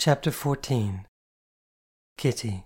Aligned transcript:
Chapter 0.00 0.30
14 0.30 1.04
Kitty 2.16 2.64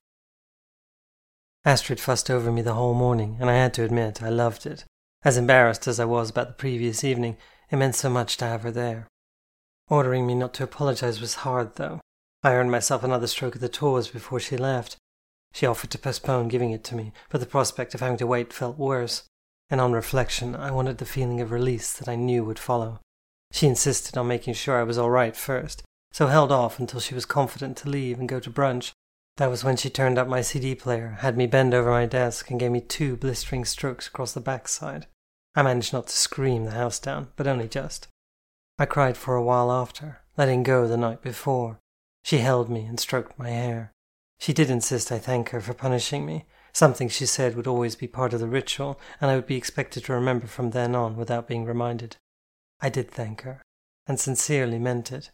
Astrid 1.65 1.99
fussed 1.99 2.31
over 2.31 2.53
me 2.53 2.63
the 2.63 2.75
whole 2.75 2.95
morning, 2.95 3.39
and 3.41 3.51
I 3.51 3.55
had 3.55 3.75
to 3.75 3.83
admit 3.83 4.23
I 4.23 4.29
loved 4.29 4.67
it. 4.67 4.85
As 5.25 5.37
embarrassed 5.37 5.89
as 5.89 5.99
I 5.99 6.05
was 6.05 6.31
about 6.31 6.47
the 6.47 6.55
previous 6.55 7.03
evening, 7.03 7.37
it 7.73 7.77
meant 7.77 7.97
so 7.97 8.09
much 8.09 8.37
to 8.37 8.45
have 8.45 8.63
her 8.63 8.71
there. 8.71 9.09
Ordering 9.89 10.29
me 10.29 10.37
not 10.37 10.55
to 10.55 10.63
apologize 10.63 11.21
was 11.21 11.43
hard, 11.43 11.75
though. 11.75 12.01
I 12.45 12.53
earned 12.53 12.71
myself 12.71 13.03
another 13.03 13.27
stroke 13.27 13.57
of 13.57 13.61
the 13.61 13.69
tawse 13.69 14.07
before 14.07 14.39
she 14.39 14.57
left. 14.57 14.97
She 15.53 15.67
offered 15.67 15.91
to 15.91 15.99
postpone 15.99 16.47
giving 16.47 16.71
it 16.71 16.85
to 16.85 16.95
me, 16.95 17.13
but 17.31 17.41
the 17.41 17.47
prospect 17.47 17.97
of 17.97 18.01
having 18.01 18.19
to 18.19 18.29
wait 18.29 18.53
felt 18.53 18.79
worse, 18.79 19.25
and 19.71 19.81
on 19.81 19.93
reflection, 19.93 20.55
I 20.55 20.71
wanted 20.71 20.99
the 20.99 21.05
feeling 21.05 21.41
of 21.41 21.51
release 21.51 21.95
that 21.95 22.09
I 22.09 22.15
knew 22.15 22.45
would 22.45 22.61
follow. 22.61 23.01
She 23.51 23.67
insisted 23.67 24.17
on 24.17 24.29
making 24.29 24.55
sure 24.55 24.79
I 24.79 24.85
was 24.85 24.99
all 24.99 25.11
right 25.11 25.35
first, 25.35 25.83
so 26.15 26.29
held 26.29 26.53
off 26.53 26.79
until 26.79 27.01
she 27.01 27.13
was 27.13 27.27
confident 27.27 27.77
to 27.77 27.89
leave 27.89 28.21
and 28.21 28.29
go 28.29 28.39
to 28.39 28.49
brunch. 28.49 28.93
That 29.37 29.51
was 29.51 29.65
when 29.65 29.77
she 29.77 29.91
turned 29.91 30.17
up 30.17 30.29
my 30.29 30.43
CD 30.43 30.77
player, 30.77 31.19
had 31.19 31.37
me 31.37 31.49
bend 31.49 31.75
over 31.75 31.91
my 31.91 32.07
desk, 32.07 32.51
and 32.51 32.61
gave 32.61 32.71
me 32.71 32.81
two 32.81 33.17
blistering 33.17 33.65
strokes 33.65 34.07
across 34.07 34.33
the 34.33 34.41
backside. 34.41 35.09
I 35.57 35.63
managed 35.63 35.93
not 35.93 36.07
to 36.07 36.17
scream 36.17 36.67
the 36.67 36.71
house 36.71 37.01
down, 37.01 37.31
but 37.35 37.49
only 37.49 37.67
just. 37.67 38.07
I 38.79 38.87
cried 38.87 39.17
for 39.17 39.35
a 39.35 39.43
while 39.43 39.73
after, 39.73 40.21
letting 40.37 40.63
go 40.63 40.87
the 40.87 40.97
night 40.97 41.21
before. 41.21 41.81
She 42.23 42.39
held 42.39 42.71
me 42.71 42.85
and 42.85 43.01
stroked 43.01 43.37
my 43.37 43.51
hair. 43.51 43.91
She 44.39 44.53
did 44.53 44.71
insist 44.71 45.11
I 45.11 45.19
thank 45.19 45.49
her 45.49 45.61
for 45.61 45.75
punishing 45.75 46.25
me, 46.25 46.45
something 46.73 47.09
she 47.09 47.27
said 47.27 47.57
would 47.57 47.67
always 47.67 47.97
be 47.97 48.07
part 48.07 48.33
of 48.33 48.39
the 48.39 48.47
ritual, 48.47 49.01
and 49.21 49.33
I 49.33 49.35
would 49.35 49.47
be 49.47 49.57
expected 49.57 50.05
to 50.05 50.13
remember 50.13 50.47
from 50.47 50.71
then 50.71 50.95
on 50.95 51.17
without 51.17 51.49
being 51.49 51.65
reminded. 51.65 52.15
I 52.81 52.89
did 52.89 53.11
thank 53.11 53.41
her, 53.41 53.63
and 54.07 54.21
sincerely 54.21 54.79
meant 54.79 55.11
it. 55.11 55.33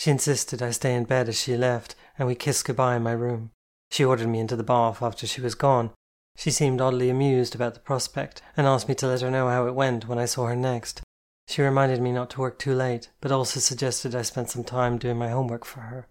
She 0.00 0.10
insisted 0.10 0.62
I 0.62 0.70
stay 0.70 0.94
in 0.94 1.04
bed 1.04 1.28
as 1.28 1.38
she 1.38 1.58
left, 1.58 1.94
and 2.18 2.26
we 2.26 2.34
kissed 2.34 2.64
goodbye 2.64 2.96
in 2.96 3.02
my 3.02 3.12
room. 3.12 3.50
She 3.90 4.02
ordered 4.02 4.28
me 4.28 4.38
into 4.38 4.56
the 4.56 4.62
bath 4.62 5.02
after 5.02 5.26
she 5.26 5.42
was 5.42 5.54
gone. 5.54 5.90
She 6.38 6.50
seemed 6.50 6.80
oddly 6.80 7.10
amused 7.10 7.54
about 7.54 7.74
the 7.74 7.80
prospect, 7.80 8.40
and 8.56 8.66
asked 8.66 8.88
me 8.88 8.94
to 8.94 9.06
let 9.06 9.20
her 9.20 9.30
know 9.30 9.50
how 9.50 9.66
it 9.66 9.74
went 9.74 10.08
when 10.08 10.18
I 10.18 10.24
saw 10.24 10.46
her 10.46 10.56
next. 10.56 11.02
She 11.48 11.60
reminded 11.60 12.00
me 12.00 12.12
not 12.12 12.30
to 12.30 12.40
work 12.40 12.58
too 12.58 12.74
late, 12.74 13.10
but 13.20 13.30
also 13.30 13.60
suggested 13.60 14.14
I 14.14 14.22
spend 14.22 14.48
some 14.48 14.64
time 14.64 14.96
doing 14.96 15.18
my 15.18 15.28
homework 15.28 15.66
for 15.66 15.80
her. 15.80 16.08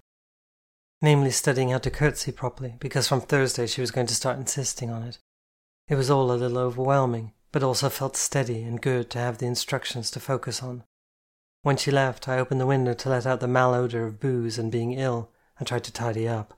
Namely, 1.02 1.32
studying 1.32 1.70
how 1.70 1.80
to 1.80 1.90
curtsy 1.90 2.32
properly, 2.32 2.76
because 2.80 3.08
from 3.08 3.22
Thursday 3.22 3.66
she 3.66 3.82
was 3.82 3.90
going 3.90 4.06
to 4.06 4.14
start 4.14 4.38
insisting 4.38 4.92
on 4.92 5.02
it. 5.02 5.18
It 5.88 5.96
was 5.96 6.12
all 6.12 6.32
a 6.32 6.34
little 6.34 6.60
overwhelming, 6.60 7.34
but 7.52 7.64
also 7.64 7.90
felt 7.90 8.16
steady 8.16 8.62
and 8.62 8.84
good 8.84 9.10
to 9.10 9.18
have 9.18 9.40
the 9.40 9.48
instructions 9.48 10.12
to 10.12 10.20
focus 10.20 10.62
on. 10.62 10.84
When 11.62 11.78
she 11.78 11.92
left, 11.92 12.28
I 12.28 12.40
opened 12.40 12.62
the 12.62 12.66
window 12.66 12.94
to 12.94 13.10
let 13.10 13.26
out 13.26 13.42
the 13.42 13.48
malodor 13.48 14.06
of 14.06 14.20
booze 14.20 14.58
and 14.58 14.72
being 14.72 14.94
ill, 14.94 15.32
and 15.58 15.68
tried 15.68 15.84
to 15.86 15.94
tidy 15.94 16.28
up. 16.28 16.58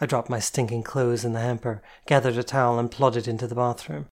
I 0.00 0.06
dropped 0.06 0.30
my 0.30 0.38
stinking 0.38 0.84
clothes 0.84 1.24
in 1.24 1.32
the 1.32 1.40
hamper, 1.40 1.82
gathered 2.06 2.38
a 2.38 2.44
towel, 2.44 2.78
and 2.78 2.90
plodded 2.90 3.26
into 3.26 3.48
the 3.48 3.56
bathroom. 3.56 4.06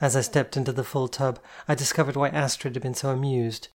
As 0.00 0.16
I 0.16 0.20
stepped 0.20 0.56
into 0.56 0.72
the 0.72 0.84
full 0.84 1.08
tub, 1.08 1.38
I 1.66 1.74
discovered 1.74 2.16
why 2.16 2.28
Astrid 2.28 2.74
had 2.74 2.82
been 2.82 2.94
so 2.94 3.10
amused. 3.10 3.68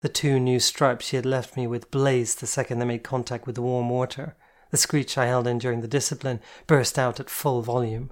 The 0.00 0.08
two 0.08 0.40
new 0.40 0.58
stripes 0.58 1.06
she 1.06 1.16
had 1.16 1.26
left 1.26 1.56
me 1.56 1.66
with 1.66 1.90
blazed 1.90 2.40
the 2.40 2.46
second 2.46 2.78
they 2.78 2.84
made 2.84 3.04
contact 3.04 3.46
with 3.46 3.54
the 3.54 3.62
warm 3.62 3.88
water. 3.90 4.36
The 4.70 4.76
screech 4.76 5.16
I 5.16 5.26
held 5.26 5.46
in 5.46 5.58
during 5.58 5.80
the 5.80 5.88
discipline 5.88 6.40
burst 6.66 6.98
out 6.98 7.20
at 7.20 7.30
full 7.30 7.62
volume. 7.62 8.10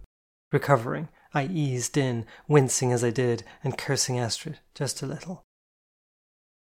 Recovering, 0.52 1.08
I 1.34 1.46
eased 1.46 1.96
in, 1.96 2.24
wincing 2.46 2.92
as 2.92 3.02
I 3.02 3.10
did, 3.10 3.42
and 3.64 3.76
cursing 3.76 4.18
Astrid 4.18 4.58
just 4.74 5.02
a 5.02 5.06
little. 5.06 5.45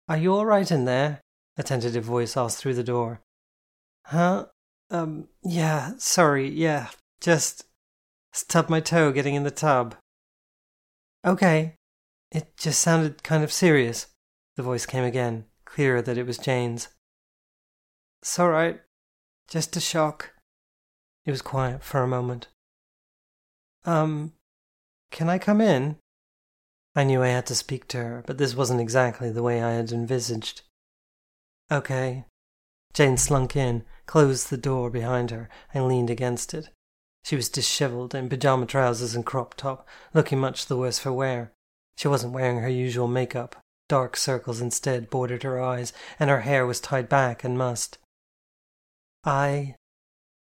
Are 0.08 0.16
you 0.16 0.34
all 0.34 0.46
right 0.46 0.70
in 0.70 0.84
there? 0.84 1.20
A 1.56 1.62
tentative 1.62 2.04
voice 2.04 2.36
asked 2.36 2.58
through 2.58 2.74
the 2.74 2.84
door. 2.84 3.20
Huh? 4.06 4.46
Um, 4.90 5.28
yeah, 5.42 5.92
sorry, 5.98 6.48
yeah, 6.48 6.88
just 7.20 7.64
stubbed 8.32 8.68
my 8.68 8.80
toe 8.80 9.12
getting 9.12 9.34
in 9.34 9.44
the 9.44 9.50
tub. 9.50 9.94
Okay. 11.24 11.76
It 12.30 12.56
just 12.56 12.80
sounded 12.80 13.22
kind 13.22 13.44
of 13.44 13.52
serious. 13.52 14.08
The 14.56 14.62
voice 14.62 14.86
came 14.86 15.04
again, 15.04 15.46
clearer 15.64 16.02
that 16.02 16.18
it 16.18 16.26
was 16.26 16.36
Jane's. 16.36 16.88
It's 18.20 18.38
all 18.38 18.50
right. 18.50 18.80
Just 19.48 19.76
a 19.76 19.80
shock. 19.80 20.32
It 21.24 21.30
was 21.30 21.42
quiet 21.42 21.82
for 21.82 22.02
a 22.02 22.08
moment. 22.08 22.48
Um, 23.84 24.32
can 25.10 25.28
I 25.28 25.38
come 25.38 25.60
in? 25.60 25.96
I 26.96 27.02
knew 27.02 27.22
I 27.22 27.28
had 27.28 27.46
to 27.46 27.54
speak 27.56 27.88
to 27.88 27.98
her, 27.98 28.22
but 28.24 28.38
this 28.38 28.54
wasn't 28.54 28.80
exactly 28.80 29.30
the 29.30 29.42
way 29.42 29.62
I 29.62 29.72
had 29.72 29.90
envisaged. 29.90 30.62
Okay. 31.70 32.24
Jane 32.92 33.16
slunk 33.16 33.56
in, 33.56 33.84
closed 34.06 34.48
the 34.48 34.56
door 34.56 34.90
behind 34.90 35.32
her, 35.32 35.48
and 35.72 35.88
leaned 35.88 36.10
against 36.10 36.54
it. 36.54 36.68
She 37.24 37.34
was 37.34 37.48
dishevelled 37.48 38.14
in 38.14 38.28
pyjama 38.28 38.66
trousers 38.66 39.16
and 39.16 39.26
crop 39.26 39.54
top, 39.54 39.88
looking 40.12 40.38
much 40.38 40.66
the 40.66 40.76
worse 40.76 40.98
for 40.98 41.12
wear. 41.12 41.52
She 41.96 42.06
wasn't 42.06 42.32
wearing 42.32 42.58
her 42.58 42.68
usual 42.68 43.08
makeup. 43.08 43.56
Dark 43.88 44.16
circles 44.16 44.60
instead 44.60 45.10
bordered 45.10 45.42
her 45.42 45.60
eyes, 45.60 45.92
and 46.20 46.30
her 46.30 46.42
hair 46.42 46.64
was 46.64 46.80
tied 46.80 47.08
back 47.08 47.42
and 47.42 47.58
mussed. 47.58 47.98
I. 49.24 49.74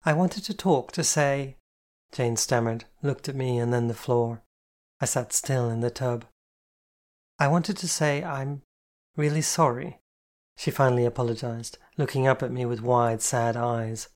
I 0.05 0.13
wanted 0.13 0.45
to 0.45 0.55
talk, 0.55 0.93
to 0.93 1.03
say. 1.03 1.57
Jane 2.13 2.37
stammered, 2.37 2.85
looked 3.03 3.29
at 3.29 3.35
me 3.35 3.59
and 3.59 3.73
then 3.73 3.89
the 3.89 3.95
floor. 3.95 4.43
I 5.01 5.07
sat 5.07 5.33
still 5.33 5.69
in 5.69 5.81
the 5.81 5.91
tub. 5.91 6.25
I 7.39 7.49
wanted 7.49 7.77
to 7.79 7.89
say 7.89 8.25
I'm 8.25 8.63
really 9.17 9.43
sorry. 9.43 10.01
She 10.57 10.71
finally 10.71 11.05
apologized, 11.05 11.77
looking 11.99 12.27
up 12.27 12.43
at 12.43 12.51
me 12.51 12.65
with 12.65 12.81
wide, 12.81 13.21
sad 13.21 13.57
eyes. 13.57 14.09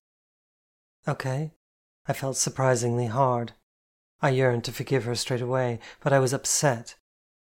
Okay. 1.06 1.52
I 2.06 2.14
felt 2.14 2.36
surprisingly 2.36 3.06
hard. 3.06 3.52
I 4.22 4.30
yearned 4.30 4.64
to 4.64 4.72
forgive 4.72 5.04
her 5.04 5.14
straight 5.14 5.42
away, 5.42 5.78
but 6.00 6.12
I 6.12 6.18
was 6.18 6.32
upset. 6.32 6.96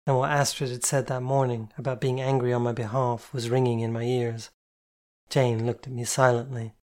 And 0.07 0.17
what 0.17 0.31
Astrid 0.31 0.71
had 0.71 0.85
said 0.85 1.09
that 1.09 1.23
morning 1.23 1.73
about 1.77 2.01
being 2.01 2.21
angry 2.21 2.53
on 2.53 2.63
my 2.63 2.73
behalf 2.73 3.33
was 3.33 3.51
ringing 3.51 3.81
in 3.81 3.93
my 3.93 4.03
ears. 4.03 4.51
Jane 5.29 5.67
looked 5.67 5.89
at 5.89 5.93
me 5.93 6.05
silently. 6.05 6.75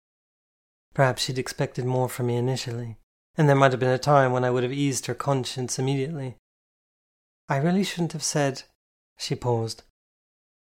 Perhaps 0.94 1.24
she'd 1.24 1.40
expected 1.40 1.86
more 1.86 2.10
from 2.10 2.28
me 2.28 2.36
initially, 2.36 2.98
and 3.38 3.48
there 3.48 3.56
might 3.56 3.72
have 3.72 3.80
been 3.80 3.90
a 3.90 3.98
time 3.98 4.34
when 4.34 4.44
I 4.44 4.50
would 4.50 4.64
have 4.64 4.74
eased 4.74 5.06
her 5.06 5.16
conscience 5.16 5.80
immediately. 5.80 6.36
I 7.48 7.58
really 7.58 7.84
shouldn't 7.86 8.12
have 8.12 8.24
said 8.24 8.64
she 9.18 9.36
paused. 9.36 9.84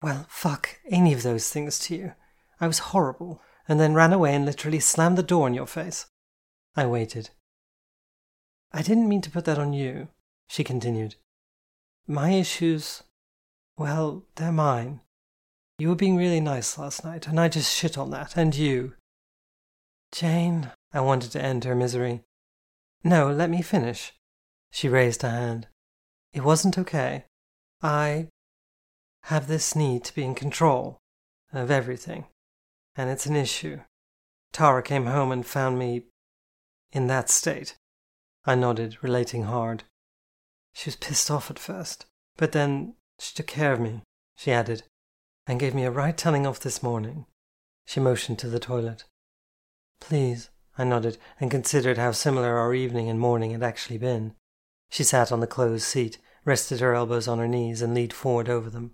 Well, 0.01 0.25
fuck 0.29 0.79
any 0.89 1.13
of 1.13 1.23
those 1.23 1.49
things 1.49 1.79
to 1.79 1.95
you. 1.95 2.13
I 2.59 2.67
was 2.67 2.79
horrible, 2.79 3.41
and 3.67 3.79
then 3.79 3.93
ran 3.93 4.13
away 4.13 4.33
and 4.35 4.45
literally 4.45 4.79
slammed 4.79 5.17
the 5.17 5.23
door 5.23 5.47
in 5.47 5.53
your 5.53 5.67
face. 5.67 6.07
I 6.75 6.85
waited. 6.85 7.29
I 8.71 8.81
didn't 8.81 9.09
mean 9.09 9.21
to 9.21 9.31
put 9.31 9.45
that 9.45 9.59
on 9.59 9.73
you, 9.73 10.07
she 10.47 10.63
continued. 10.63 11.15
My 12.07 12.31
issues, 12.31 13.03
well, 13.77 14.25
they're 14.35 14.51
mine. 14.51 15.01
You 15.77 15.89
were 15.89 15.95
being 15.95 16.17
really 16.17 16.39
nice 16.39 16.77
last 16.77 17.03
night, 17.03 17.27
and 17.27 17.39
I 17.39 17.47
just 17.47 17.75
shit 17.75 17.97
on 17.97 18.11
that, 18.11 18.37
and 18.37 18.55
you. 18.55 18.93
Jane, 20.11 20.71
I 20.93 21.01
wanted 21.01 21.31
to 21.31 21.41
end 21.41 21.63
her 21.63 21.75
misery. 21.75 22.21
No, 23.03 23.31
let 23.31 23.49
me 23.49 23.61
finish. 23.61 24.13
She 24.71 24.87
raised 24.87 25.21
her 25.21 25.29
hand. 25.29 25.67
It 26.33 26.43
wasn't 26.43 26.77
okay. 26.77 27.25
I 27.83 28.27
have 29.23 29.47
this 29.47 29.75
need 29.75 30.03
to 30.05 30.15
be 30.15 30.23
in 30.23 30.35
control 30.35 30.99
of 31.51 31.71
everything, 31.71 32.25
and 32.95 33.09
it's 33.09 33.25
an 33.25 33.35
issue. 33.35 33.79
Tara 34.51 34.83
came 34.83 35.05
home 35.05 35.31
and 35.31 35.45
found 35.45 35.79
me 35.79 36.03
in 36.91 37.07
that 37.07 37.29
state. 37.29 37.75
I 38.45 38.55
nodded, 38.55 38.97
relating 39.01 39.43
hard. 39.43 39.83
She 40.73 40.89
was 40.89 40.95
pissed 40.95 41.31
off 41.31 41.49
at 41.49 41.59
first, 41.59 42.05
but 42.37 42.51
then 42.51 42.95
she 43.19 43.33
took 43.33 43.47
care 43.47 43.73
of 43.73 43.79
me, 43.79 44.01
she 44.35 44.51
added, 44.51 44.83
and 45.47 45.59
gave 45.59 45.75
me 45.75 45.83
a 45.83 45.91
right 45.91 46.17
telling 46.17 46.45
off 46.45 46.59
this 46.59 46.83
morning. 46.83 47.25
She 47.85 47.99
motioned 47.99 48.39
to 48.39 48.47
the 48.47 48.59
toilet. 48.59 49.05
Please, 49.99 50.49
I 50.77 50.83
nodded, 50.83 51.17
and 51.39 51.51
considered 51.51 51.97
how 51.97 52.11
similar 52.11 52.57
our 52.57 52.73
evening 52.73 53.09
and 53.09 53.19
morning 53.19 53.51
had 53.51 53.63
actually 53.63 53.97
been. 53.97 54.33
She 54.89 55.03
sat 55.03 55.31
on 55.31 55.39
the 55.39 55.47
closed 55.47 55.83
seat, 55.83 56.17
rested 56.45 56.79
her 56.79 56.93
elbows 56.93 57.27
on 57.27 57.39
her 57.39 57.47
knees, 57.47 57.81
and 57.81 57.93
leaned 57.93 58.13
forward 58.13 58.49
over 58.49 58.69
them. 58.69 58.91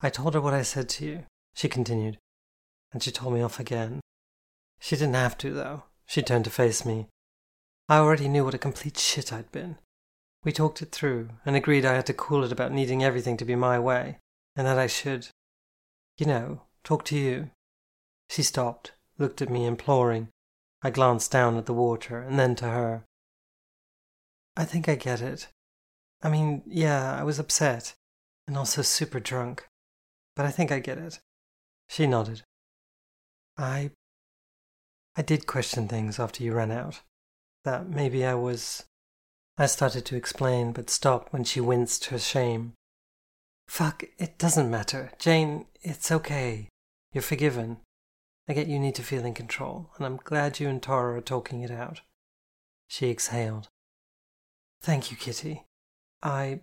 I 0.00 0.10
told 0.10 0.34
her 0.34 0.40
what 0.40 0.54
I 0.54 0.62
said 0.62 0.88
to 0.90 1.04
you, 1.04 1.24
she 1.54 1.68
continued, 1.68 2.18
and 2.92 3.02
she 3.02 3.10
told 3.10 3.34
me 3.34 3.42
off 3.42 3.58
again. 3.58 4.00
She 4.80 4.96
didn't 4.96 5.14
have 5.14 5.36
to, 5.38 5.52
though. 5.52 5.84
She 6.06 6.22
turned 6.22 6.44
to 6.44 6.50
face 6.50 6.84
me. 6.84 7.08
I 7.88 7.98
already 7.98 8.28
knew 8.28 8.44
what 8.44 8.54
a 8.54 8.58
complete 8.58 8.98
shit 8.98 9.32
I'd 9.32 9.50
been. 9.50 9.78
We 10.44 10.52
talked 10.52 10.82
it 10.82 10.92
through 10.92 11.30
and 11.44 11.56
agreed 11.56 11.84
I 11.84 11.94
had 11.94 12.06
to 12.06 12.14
cool 12.14 12.44
it 12.44 12.52
about 12.52 12.72
needing 12.72 13.02
everything 13.02 13.36
to 13.38 13.44
be 13.44 13.56
my 13.56 13.78
way, 13.78 14.18
and 14.54 14.66
that 14.66 14.78
I 14.78 14.86
should, 14.86 15.28
you 16.16 16.26
know, 16.26 16.62
talk 16.84 17.04
to 17.06 17.16
you. 17.16 17.50
She 18.30 18.42
stopped, 18.42 18.92
looked 19.18 19.42
at 19.42 19.50
me 19.50 19.66
imploring. 19.66 20.28
I 20.82 20.90
glanced 20.90 21.32
down 21.32 21.56
at 21.56 21.66
the 21.66 21.74
water 21.74 22.20
and 22.20 22.38
then 22.38 22.54
to 22.56 22.66
her. 22.66 23.04
I 24.56 24.64
think 24.64 24.88
I 24.88 24.94
get 24.94 25.20
it. 25.20 25.48
I 26.22 26.28
mean, 26.28 26.62
yeah, 26.66 27.16
I 27.18 27.22
was 27.22 27.38
upset 27.38 27.94
and 28.46 28.56
also 28.56 28.82
super 28.82 29.20
drunk, 29.20 29.68
but 30.34 30.46
I 30.46 30.50
think 30.50 30.72
I 30.72 30.80
get 30.80 30.98
it. 30.98 31.20
She 31.88 32.06
nodded. 32.06 32.42
I 33.56 33.90
I 35.16 35.22
did 35.22 35.46
question 35.46 35.88
things 35.88 36.20
after 36.20 36.44
you 36.44 36.54
ran 36.54 36.70
out. 36.70 37.00
That 37.64 37.88
maybe 37.88 38.24
I 38.24 38.34
was. 38.34 38.84
I 39.56 39.66
started 39.66 40.04
to 40.06 40.16
explain, 40.16 40.72
but 40.72 40.90
stopped 40.90 41.32
when 41.32 41.42
she 41.42 41.60
winced 41.60 42.06
her 42.06 42.18
shame. 42.18 42.74
Fuck, 43.66 44.04
it 44.16 44.38
doesn't 44.38 44.70
matter. 44.70 45.10
Jane, 45.18 45.66
it's 45.82 46.12
okay. 46.12 46.68
You're 47.12 47.22
forgiven. 47.22 47.78
I 48.48 48.52
get 48.54 48.68
you 48.68 48.78
need 48.78 48.94
to 48.94 49.02
feel 49.02 49.24
in 49.26 49.34
control, 49.34 49.90
and 49.96 50.06
I'm 50.06 50.16
glad 50.16 50.60
you 50.60 50.68
and 50.68 50.82
Tara 50.82 51.18
are 51.18 51.20
talking 51.20 51.62
it 51.62 51.70
out. 51.70 52.00
She 52.86 53.10
exhaled. 53.10 53.68
Thank 54.80 55.10
you, 55.10 55.16
Kitty. 55.16 55.64
I 56.22 56.60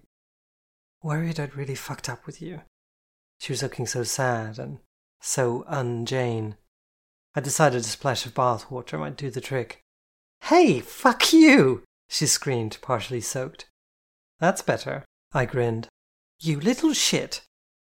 worried 1.01 1.39
I'd 1.39 1.55
really 1.55 1.75
fucked 1.75 2.09
up 2.09 2.25
with 2.25 2.41
you. 2.41 2.61
She 3.39 3.53
was 3.53 3.63
looking 3.63 3.85
so 3.85 4.03
sad 4.03 4.59
and 4.59 4.79
so 5.21 5.63
un-Jane. 5.67 6.55
I 7.35 7.41
decided 7.41 7.81
a 7.81 7.83
splash 7.83 8.25
of 8.25 8.33
bath 8.33 8.71
water 8.71 8.97
might 8.97 9.17
do 9.17 9.29
the 9.29 9.41
trick. 9.41 9.81
Hey, 10.43 10.79
fuck 10.79 11.33
you! 11.33 11.83
she 12.07 12.27
screamed, 12.27 12.77
partially 12.81 13.21
soaked. 13.21 13.65
That's 14.39 14.61
better, 14.61 15.05
I 15.33 15.45
grinned. 15.45 15.87
You 16.39 16.59
little 16.59 16.93
shit! 16.93 17.41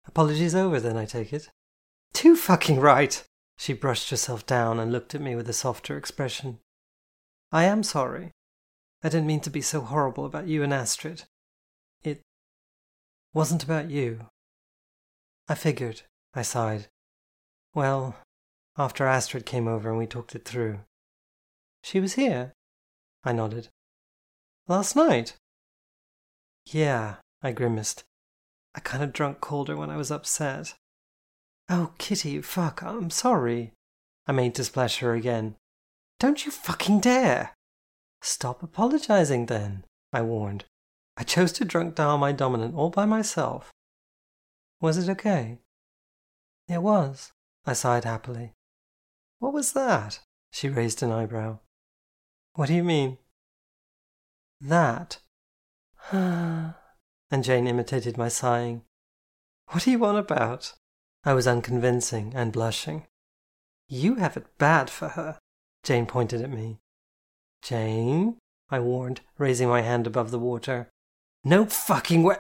Apologies 0.06 0.56
over 0.56 0.80
then, 0.80 0.98
I 0.98 1.06
take 1.06 1.34
it. 1.34 1.50
Too 2.14 2.36
fucking 2.36 2.80
right! 2.80 3.24
She 3.58 3.74
brushed 3.74 4.10
herself 4.10 4.46
down 4.46 4.80
and 4.80 4.92
looked 4.92 5.14
at 5.14 5.22
me 5.22 5.36
with 5.36 5.50
a 5.50 5.54
softer 5.54 5.98
expression. 5.98 6.60
I 7.52 7.66
am 7.66 7.84
sorry. 7.84 8.32
I 9.04 9.10
didn't 9.10 9.28
mean 9.28 9.42
to 9.42 9.50
be 9.50 9.62
so 9.62 9.82
horrible 9.82 10.26
about 10.26 10.48
you 10.48 10.64
and 10.64 10.74
Astrid. 10.74 11.24
Wasn't 13.34 13.64
about 13.64 13.90
you. 13.90 14.28
I 15.48 15.56
figured, 15.56 16.02
I 16.34 16.42
sighed. 16.42 16.88
Well, 17.74 18.16
after 18.78 19.06
Astrid 19.06 19.46
came 19.46 19.68
over 19.68 19.90
and 19.90 19.98
we 19.98 20.08
talked 20.08 20.36
it 20.36 20.46
through. 20.46 20.80
She 21.84 22.00
was 22.00 22.14
here? 22.14 22.54
I 23.24 23.34
nodded. 23.34 23.70
Last 24.68 24.96
night? 24.96 25.36
Yeah, 26.66 27.16
I 27.42 27.52
grimaced. 27.52 28.04
I 28.76 28.80
kind 28.80 29.04
of 29.04 29.14
drunk 29.14 29.42
colder 29.42 29.76
when 29.76 29.90
I 29.90 29.98
was 29.98 30.12
upset. 30.12 30.76
Oh, 31.70 31.94
Kitty, 31.98 32.42
fuck, 32.42 32.82
I'm 32.84 33.10
sorry. 33.10 33.74
I 34.28 34.32
made 34.32 34.56
to 34.56 34.64
splash 34.64 35.00
her 35.00 35.14
again. 35.14 35.56
Don't 36.20 36.46
you 36.46 36.52
fucking 36.52 37.00
dare! 37.00 37.54
Stop 38.22 38.62
apologizing 38.62 39.46
then, 39.46 39.86
I 40.12 40.22
warned. 40.22 40.66
I 41.20 41.24
chose 41.24 41.52
to 41.54 41.66
drunk 41.66 41.96
dial 41.96 42.18
my 42.18 42.32
dominant 42.32 42.76
all 42.76 42.90
by 42.90 43.06
myself. 43.06 43.74
Was 44.80 44.98
it 44.98 45.10
okay? 45.10 45.58
It 46.70 46.82
was, 46.82 47.34
I 47.66 47.74
sighed 47.74 48.06
happily. 48.06 48.54
What 49.40 49.52
was 49.52 49.74
that? 49.74 50.22
She 50.54 50.70
raised 50.70 51.04
an 51.04 51.12
eyebrow. 51.12 51.60
What 52.54 52.68
do 52.68 52.74
you 52.74 52.86
mean? 52.86 53.18
That. 54.62 55.20
and 56.12 56.74
Jane 57.42 57.68
imitated 57.68 58.18
my 58.18 58.30
sighing. 58.30 58.84
What 59.72 59.86
are 59.86 59.92
you 59.92 60.06
on 60.06 60.16
about? 60.16 60.72
I 61.26 61.34
was 61.34 61.48
unconvincing 61.48 62.32
and 62.34 62.54
blushing. 62.54 63.08
You 63.90 64.16
have 64.16 64.38
it 64.38 64.58
bad 64.58 64.90
for 64.90 65.10
her, 65.10 65.38
Jane 65.84 66.06
pointed 66.06 66.42
at 66.42 66.50
me. 66.50 66.80
Jane, 67.62 68.38
I 68.70 68.80
warned, 68.80 69.20
raising 69.38 69.68
my 69.68 69.82
hand 69.82 70.08
above 70.08 70.32
the 70.32 70.40
water. 70.40 70.90
No 71.44 71.66
fucking 71.66 72.24
way! 72.24 72.38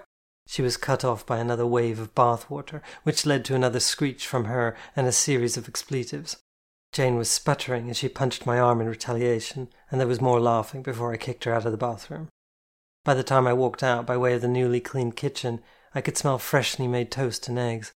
She 0.47 0.61
was 0.61 0.77
cut 0.77 1.05
off 1.05 1.25
by 1.25 1.37
another 1.37 1.65
wave 1.65 1.99
of 1.99 2.15
bath 2.15 2.49
water, 2.49 2.81
which 3.03 3.25
led 3.25 3.45
to 3.45 3.55
another 3.55 3.79
screech 3.79 4.25
from 4.25 4.45
her 4.45 4.75
and 4.95 5.05
a 5.05 5.11
series 5.11 5.57
of 5.57 5.67
expletives. 5.67 6.37
Jane 6.91 7.17
was 7.17 7.29
sputtering 7.29 7.89
as 7.89 7.97
she 7.97 8.09
punched 8.09 8.45
my 8.45 8.59
arm 8.59 8.81
in 8.81 8.89
retaliation, 8.89 9.69
and 9.91 9.99
there 9.99 10.07
was 10.07 10.21
more 10.21 10.39
laughing 10.39 10.81
before 10.81 11.13
I 11.13 11.17
kicked 11.17 11.43
her 11.43 11.53
out 11.53 11.65
of 11.65 11.71
the 11.71 11.77
bathroom. 11.77 12.29
By 13.05 13.13
the 13.13 13.23
time 13.23 13.47
I 13.47 13.53
walked 13.53 13.83
out 13.83 14.05
by 14.05 14.17
way 14.17 14.33
of 14.33 14.41
the 14.41 14.47
newly 14.47 14.79
cleaned 14.79 15.15
kitchen, 15.15 15.61
I 15.93 16.01
could 16.01 16.17
smell 16.17 16.39
freshly 16.39 16.87
made 16.87 17.11
toast 17.11 17.47
and 17.47 17.59
eggs. 17.59 17.91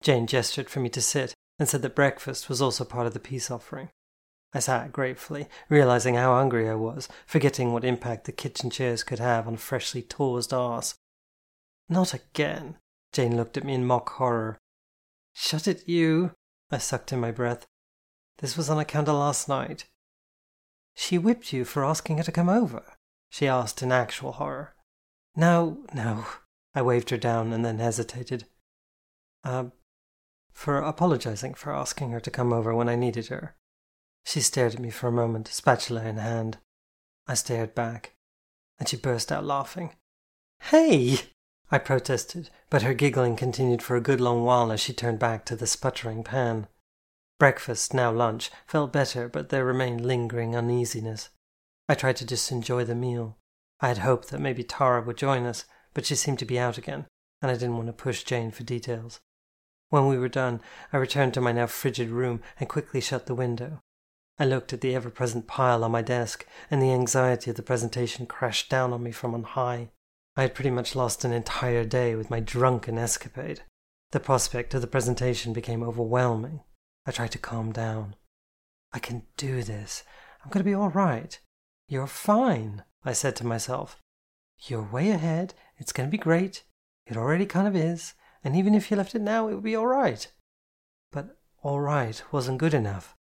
Jane 0.00 0.26
gestured 0.26 0.70
for 0.70 0.80
me 0.80 0.88
to 0.90 1.02
sit 1.02 1.34
and 1.58 1.68
said 1.68 1.82
that 1.82 1.96
breakfast 1.96 2.48
was 2.48 2.62
also 2.62 2.84
part 2.84 3.06
of 3.06 3.14
the 3.14 3.20
peace 3.20 3.50
offering. 3.50 3.90
I 4.52 4.60
sat 4.60 4.92
gratefully, 4.92 5.48
realizing 5.68 6.14
how 6.14 6.34
hungry 6.34 6.68
I 6.68 6.74
was, 6.74 7.08
forgetting 7.26 7.72
what 7.72 7.84
impact 7.84 8.24
the 8.24 8.32
kitchen 8.32 8.70
chairs 8.70 9.02
could 9.02 9.18
have 9.18 9.46
on 9.46 9.54
a 9.54 9.58
freshly 9.58 10.02
tossed 10.02 10.52
arse. 10.52 10.94
Not 11.88 12.14
again. 12.14 12.78
Jane 13.12 13.36
looked 13.36 13.56
at 13.56 13.64
me 13.64 13.74
in 13.74 13.86
mock 13.86 14.08
horror. 14.10 14.58
Shut 15.34 15.68
it, 15.68 15.86
you. 15.88 16.32
I 16.70 16.78
sucked 16.78 17.12
in 17.12 17.20
my 17.20 17.30
breath. 17.30 17.66
This 18.38 18.56
was 18.56 18.68
on 18.68 18.78
account 18.78 19.08
of 19.08 19.16
last 19.16 19.48
night. 19.48 19.86
She 20.94 21.18
whipped 21.18 21.52
you 21.52 21.64
for 21.64 21.84
asking 21.84 22.18
her 22.18 22.24
to 22.24 22.32
come 22.32 22.48
over? 22.48 22.96
She 23.30 23.46
asked 23.46 23.82
in 23.82 23.92
actual 23.92 24.32
horror. 24.32 24.74
No, 25.34 25.84
no. 25.92 26.26
I 26.74 26.82
waved 26.82 27.10
her 27.10 27.18
down 27.18 27.52
and 27.52 27.64
then 27.64 27.78
hesitated. 27.78 28.46
Uh, 29.44 29.66
for 30.52 30.78
apologizing 30.78 31.54
for 31.54 31.74
asking 31.74 32.10
her 32.10 32.20
to 32.20 32.30
come 32.30 32.52
over 32.52 32.74
when 32.74 32.88
I 32.88 32.96
needed 32.96 33.26
her. 33.28 33.56
She 34.26 34.40
stared 34.40 34.74
at 34.74 34.80
me 34.80 34.90
for 34.90 35.06
a 35.06 35.12
moment, 35.12 35.46
spatula 35.46 36.02
in 36.02 36.16
hand. 36.16 36.58
I 37.28 37.34
stared 37.34 37.76
back, 37.76 38.16
and 38.76 38.88
she 38.88 38.96
burst 38.96 39.30
out 39.30 39.44
laughing. 39.44 39.94
Hey! 40.62 41.20
I 41.70 41.78
protested, 41.78 42.50
but 42.68 42.82
her 42.82 42.92
giggling 42.92 43.36
continued 43.36 43.82
for 43.82 43.94
a 43.94 44.00
good 44.00 44.20
long 44.20 44.42
while 44.42 44.72
as 44.72 44.80
she 44.80 44.92
turned 44.92 45.20
back 45.20 45.44
to 45.44 45.54
the 45.54 45.66
sputtering 45.66 46.24
pan. 46.24 46.66
Breakfast, 47.38 47.94
now 47.94 48.10
lunch, 48.10 48.50
felt 48.66 48.92
better, 48.92 49.28
but 49.28 49.50
there 49.50 49.64
remained 49.64 50.04
lingering 50.04 50.56
uneasiness. 50.56 51.28
I 51.88 51.94
tried 51.94 52.16
to 52.16 52.26
just 52.26 52.50
enjoy 52.50 52.82
the 52.82 52.96
meal. 52.96 53.38
I 53.78 53.88
had 53.88 53.98
hoped 53.98 54.30
that 54.30 54.40
maybe 54.40 54.64
Tara 54.64 55.02
would 55.02 55.18
join 55.18 55.46
us, 55.46 55.66
but 55.94 56.04
she 56.04 56.16
seemed 56.16 56.40
to 56.40 56.44
be 56.44 56.58
out 56.58 56.78
again, 56.78 57.06
and 57.40 57.48
I 57.48 57.54
didn't 57.54 57.76
want 57.76 57.86
to 57.86 57.92
push 57.92 58.24
Jane 58.24 58.50
for 58.50 58.64
details. 58.64 59.20
When 59.90 60.08
we 60.08 60.18
were 60.18 60.28
done, 60.28 60.60
I 60.92 60.96
returned 60.96 61.32
to 61.34 61.40
my 61.40 61.52
now 61.52 61.68
frigid 61.68 62.08
room 62.08 62.42
and 62.58 62.68
quickly 62.68 63.00
shut 63.00 63.26
the 63.26 63.34
window. 63.36 63.82
I 64.38 64.44
looked 64.44 64.72
at 64.72 64.80
the 64.80 64.94
ever 64.94 65.10
present 65.10 65.46
pile 65.46 65.82
on 65.82 65.90
my 65.90 66.02
desk, 66.02 66.46
and 66.70 66.80
the 66.82 66.92
anxiety 66.92 67.50
of 67.50 67.56
the 67.56 67.62
presentation 67.62 68.26
crashed 68.26 68.68
down 68.68 68.92
on 68.92 69.02
me 69.02 69.12
from 69.12 69.34
on 69.34 69.42
high. 69.42 69.90
I 70.36 70.42
had 70.42 70.54
pretty 70.54 70.70
much 70.70 70.94
lost 70.94 71.24
an 71.24 71.32
entire 71.32 71.84
day 71.84 72.14
with 72.14 72.30
my 72.30 72.40
drunken 72.40 72.98
escapade. 72.98 73.62
The 74.10 74.20
prospect 74.20 74.74
of 74.74 74.82
the 74.82 74.86
presentation 74.86 75.52
became 75.52 75.82
overwhelming. 75.82 76.60
I 77.06 77.12
tried 77.12 77.32
to 77.32 77.38
calm 77.38 77.72
down. 77.72 78.14
I 78.92 78.98
can 78.98 79.22
do 79.36 79.62
this. 79.62 80.02
I'm 80.44 80.50
going 80.50 80.64
to 80.64 80.70
be 80.70 80.74
all 80.74 80.90
right. 80.90 81.38
You're 81.88 82.06
fine, 82.06 82.84
I 83.04 83.12
said 83.12 83.36
to 83.36 83.46
myself. 83.46 83.98
You're 84.66 84.82
way 84.82 85.10
ahead. 85.10 85.54
It's 85.78 85.92
going 85.92 86.08
to 86.08 86.10
be 86.10 86.18
great. 86.18 86.62
It 87.06 87.16
already 87.16 87.46
kind 87.46 87.66
of 87.66 87.76
is 87.76 88.14
and 88.46 88.54
even 88.54 88.76
if 88.76 88.92
you 88.92 88.96
left 88.96 89.16
it 89.16 89.22
now, 89.22 89.48
it 89.48 89.54
would 89.54 89.64
be 89.64 89.74
all 89.74 89.88
right. 89.88 90.24
But 91.10 91.36
all 91.64 91.80
right 91.80 92.22
wasn't 92.30 92.58
good 92.58 92.74
enough. 92.74 93.16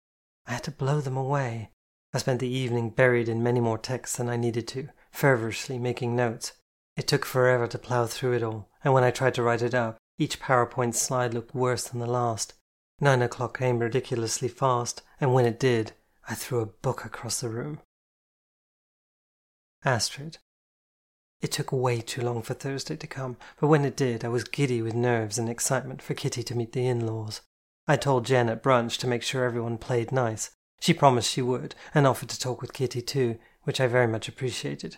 I 0.45 0.53
had 0.53 0.63
to 0.63 0.71
blow 0.71 1.01
them 1.01 1.17
away. 1.17 1.71
I 2.13 2.19
spent 2.19 2.39
the 2.39 2.47
evening 2.47 2.91
buried 2.91 3.29
in 3.29 3.41
many 3.41 3.59
more 3.59 3.77
texts 3.77 4.17
than 4.17 4.29
I 4.29 4.37
needed 4.37 4.67
to, 4.69 4.89
feverishly 5.11 5.79
making 5.79 6.15
notes. 6.15 6.53
It 6.95 7.07
took 7.07 7.25
forever 7.25 7.67
to 7.67 7.77
plow 7.79 8.05
through 8.05 8.33
it 8.33 8.43
all, 8.43 8.69
and 8.83 8.93
when 8.93 9.03
I 9.03 9.11
tried 9.11 9.33
to 9.35 9.43
write 9.43 9.61
it 9.61 9.73
up, 9.73 9.97
each 10.17 10.39
PowerPoint 10.39 10.93
slide 10.93 11.33
looked 11.33 11.55
worse 11.55 11.87
than 11.87 11.99
the 11.99 12.05
last. 12.05 12.53
Nine 12.99 13.21
o'clock 13.21 13.57
came 13.57 13.79
ridiculously 13.79 14.47
fast, 14.47 15.01
and 15.19 15.33
when 15.33 15.45
it 15.45 15.59
did, 15.59 15.93
I 16.29 16.35
threw 16.35 16.59
a 16.59 16.67
book 16.67 17.03
across 17.03 17.41
the 17.41 17.49
room. 17.49 17.79
Astrid. 19.83 20.37
It 21.41 21.51
took 21.51 21.71
way 21.73 21.99
too 21.99 22.21
long 22.21 22.41
for 22.41 22.53
Thursday 22.53 22.95
to 22.95 23.07
come, 23.07 23.35
but 23.59 23.67
when 23.67 23.83
it 23.83 23.97
did, 23.97 24.23
I 24.23 24.29
was 24.29 24.45
giddy 24.45 24.81
with 24.81 24.93
nerves 24.93 25.37
and 25.37 25.49
excitement 25.49 26.01
for 26.01 26.13
Kitty 26.13 26.43
to 26.43 26.55
meet 26.55 26.71
the 26.71 26.87
in 26.87 27.05
laws. 27.05 27.41
I 27.87 27.97
told 27.97 28.25
Jen 28.25 28.47
at 28.49 28.63
brunch 28.63 28.97
to 28.99 29.07
make 29.07 29.23
sure 29.23 29.43
everyone 29.43 29.77
played 29.77 30.11
nice. 30.11 30.51
She 30.79 30.93
promised 30.93 31.31
she 31.31 31.41
would, 31.41 31.75
and 31.93 32.07
offered 32.07 32.29
to 32.29 32.39
talk 32.39 32.61
with 32.61 32.73
Kitty 32.73 33.01
too, 33.01 33.37
which 33.63 33.81
I 33.81 33.87
very 33.87 34.07
much 34.07 34.27
appreciated. 34.27 34.97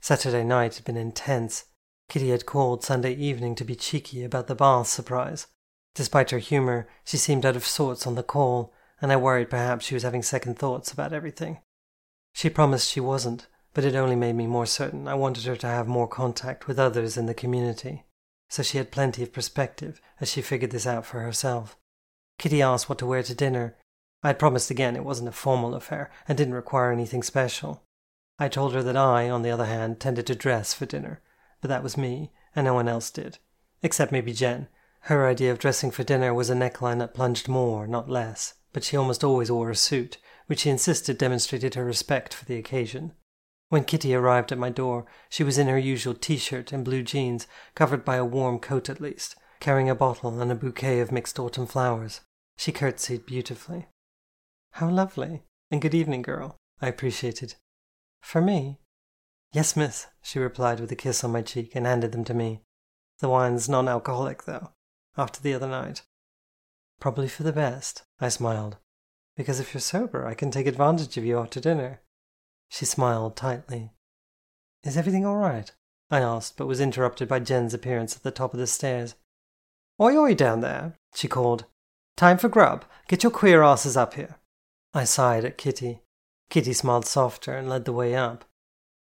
Saturday 0.00 0.44
night 0.44 0.76
had 0.76 0.84
been 0.84 0.96
intense. 0.96 1.64
Kitty 2.08 2.30
had 2.30 2.46
called 2.46 2.84
Sunday 2.84 3.14
evening 3.14 3.54
to 3.56 3.64
be 3.64 3.74
cheeky 3.74 4.22
about 4.22 4.46
the 4.46 4.54
bath 4.54 4.86
surprise. 4.86 5.48
Despite 5.94 6.30
her 6.30 6.38
humour, 6.38 6.86
she 7.04 7.16
seemed 7.16 7.44
out 7.44 7.56
of 7.56 7.64
sorts 7.64 8.06
on 8.06 8.14
the 8.14 8.22
call, 8.22 8.72
and 9.00 9.10
I 9.10 9.16
worried 9.16 9.50
perhaps 9.50 9.84
she 9.84 9.94
was 9.94 10.02
having 10.02 10.22
second 10.22 10.58
thoughts 10.58 10.92
about 10.92 11.12
everything. 11.12 11.58
She 12.32 12.50
promised 12.50 12.90
she 12.90 13.00
wasn't, 13.00 13.46
but 13.74 13.84
it 13.84 13.96
only 13.96 14.16
made 14.16 14.34
me 14.34 14.46
more 14.46 14.66
certain 14.66 15.08
I 15.08 15.14
wanted 15.14 15.44
her 15.44 15.56
to 15.56 15.66
have 15.66 15.88
more 15.88 16.06
contact 16.06 16.66
with 16.66 16.78
others 16.78 17.16
in 17.16 17.26
the 17.26 17.34
community, 17.34 18.04
so 18.48 18.62
she 18.62 18.78
had 18.78 18.92
plenty 18.92 19.22
of 19.22 19.32
perspective 19.32 20.00
as 20.20 20.30
she 20.30 20.42
figured 20.42 20.70
this 20.70 20.86
out 20.86 21.04
for 21.04 21.20
herself. 21.20 21.76
Kitty 22.38 22.62
asked 22.62 22.88
what 22.88 22.98
to 22.98 23.06
wear 23.06 23.22
to 23.22 23.34
dinner. 23.34 23.76
I 24.22 24.28
had 24.28 24.38
promised 24.38 24.70
again 24.70 24.96
it 24.96 25.04
wasn't 25.04 25.28
a 25.28 25.32
formal 25.32 25.74
affair 25.74 26.10
and 26.28 26.36
didn't 26.36 26.54
require 26.54 26.92
anything 26.92 27.22
special. 27.22 27.82
I 28.38 28.48
told 28.48 28.74
her 28.74 28.82
that 28.82 28.96
I, 28.96 29.30
on 29.30 29.42
the 29.42 29.50
other 29.50 29.64
hand, 29.64 29.98
tended 29.98 30.26
to 30.26 30.34
dress 30.34 30.74
for 30.74 30.84
dinner, 30.84 31.22
but 31.60 31.68
that 31.68 31.82
was 31.82 31.96
me, 31.96 32.32
and 32.54 32.66
no 32.66 32.74
one 32.74 32.88
else 32.88 33.10
did, 33.10 33.38
except 33.82 34.12
maybe 34.12 34.32
Jen. 34.32 34.68
Her 35.00 35.26
idea 35.26 35.52
of 35.52 35.58
dressing 35.58 35.90
for 35.90 36.04
dinner 36.04 36.34
was 36.34 36.50
a 36.50 36.54
neckline 36.54 36.98
that 36.98 37.14
plunged 37.14 37.48
more, 37.48 37.86
not 37.86 38.10
less, 38.10 38.54
but 38.72 38.84
she 38.84 38.96
almost 38.96 39.24
always 39.24 39.50
wore 39.50 39.70
a 39.70 39.76
suit, 39.76 40.18
which 40.46 40.60
she 40.60 40.70
insisted 40.70 41.16
demonstrated 41.16 41.74
her 41.74 41.84
respect 41.84 42.34
for 42.34 42.44
the 42.44 42.58
occasion. 42.58 43.12
When 43.68 43.84
Kitty 43.84 44.14
arrived 44.14 44.52
at 44.52 44.58
my 44.58 44.70
door, 44.70 45.06
she 45.28 45.42
was 45.42 45.58
in 45.58 45.66
her 45.68 45.78
usual 45.78 46.14
t 46.14 46.36
shirt 46.36 46.72
and 46.72 46.84
blue 46.84 47.02
jeans, 47.02 47.46
covered 47.74 48.04
by 48.04 48.16
a 48.16 48.24
warm 48.24 48.58
coat 48.58 48.88
at 48.90 49.00
least, 49.00 49.34
carrying 49.60 49.88
a 49.88 49.94
bottle 49.94 50.40
and 50.40 50.52
a 50.52 50.54
bouquet 50.54 51.00
of 51.00 51.10
mixed 51.10 51.38
autumn 51.38 51.66
flowers. 51.66 52.20
She 52.56 52.72
curtsied 52.72 53.26
beautifully. 53.26 53.86
How 54.72 54.90
lovely, 54.90 55.42
and 55.70 55.80
good 55.80 55.94
evening, 55.94 56.22
girl, 56.22 56.56
I 56.80 56.88
appreciated. 56.88 57.54
For 58.20 58.40
me? 58.40 58.78
Yes, 59.52 59.76
miss, 59.76 60.06
she 60.22 60.38
replied 60.38 60.80
with 60.80 60.90
a 60.92 60.96
kiss 60.96 61.22
on 61.22 61.32
my 61.32 61.42
cheek 61.42 61.74
and 61.74 61.86
handed 61.86 62.12
them 62.12 62.24
to 62.24 62.34
me. 62.34 62.62
The 63.20 63.28
wine's 63.28 63.68
non 63.68 63.88
alcoholic, 63.88 64.44
though, 64.44 64.72
after 65.16 65.40
the 65.40 65.54
other 65.54 65.68
night. 65.68 66.02
Probably 67.00 67.28
for 67.28 67.42
the 67.42 67.52
best, 67.52 68.02
I 68.20 68.28
smiled, 68.28 68.76
because 69.36 69.60
if 69.60 69.72
you're 69.72 69.80
sober, 69.80 70.26
I 70.26 70.34
can 70.34 70.50
take 70.50 70.66
advantage 70.66 71.16
of 71.16 71.24
you 71.24 71.38
after 71.38 71.60
dinner. 71.60 72.02
She 72.68 72.84
smiled 72.84 73.36
tightly. 73.36 73.92
Is 74.82 74.96
everything 74.96 75.24
all 75.24 75.36
right? 75.36 75.70
I 76.10 76.20
asked, 76.20 76.56
but 76.56 76.66
was 76.66 76.80
interrupted 76.80 77.28
by 77.28 77.40
Jen's 77.40 77.74
appearance 77.74 78.16
at 78.16 78.22
the 78.22 78.30
top 78.30 78.54
of 78.54 78.60
the 78.60 78.66
stairs. 78.66 79.14
Oi, 80.00 80.16
oi, 80.16 80.34
down 80.34 80.60
there, 80.60 80.94
she 81.14 81.28
called. 81.28 81.64
Time 82.16 82.38
for 82.38 82.48
grub. 82.48 82.84
Get 83.08 83.22
your 83.22 83.32
queer 83.32 83.62
asses 83.62 83.96
up 83.96 84.14
here. 84.14 84.36
I 84.94 85.04
sighed 85.04 85.44
at 85.44 85.58
Kitty. 85.58 86.00
Kitty 86.48 86.72
smiled 86.72 87.06
softer 87.06 87.54
and 87.54 87.68
led 87.68 87.84
the 87.84 87.92
way 87.92 88.14
up. 88.14 88.44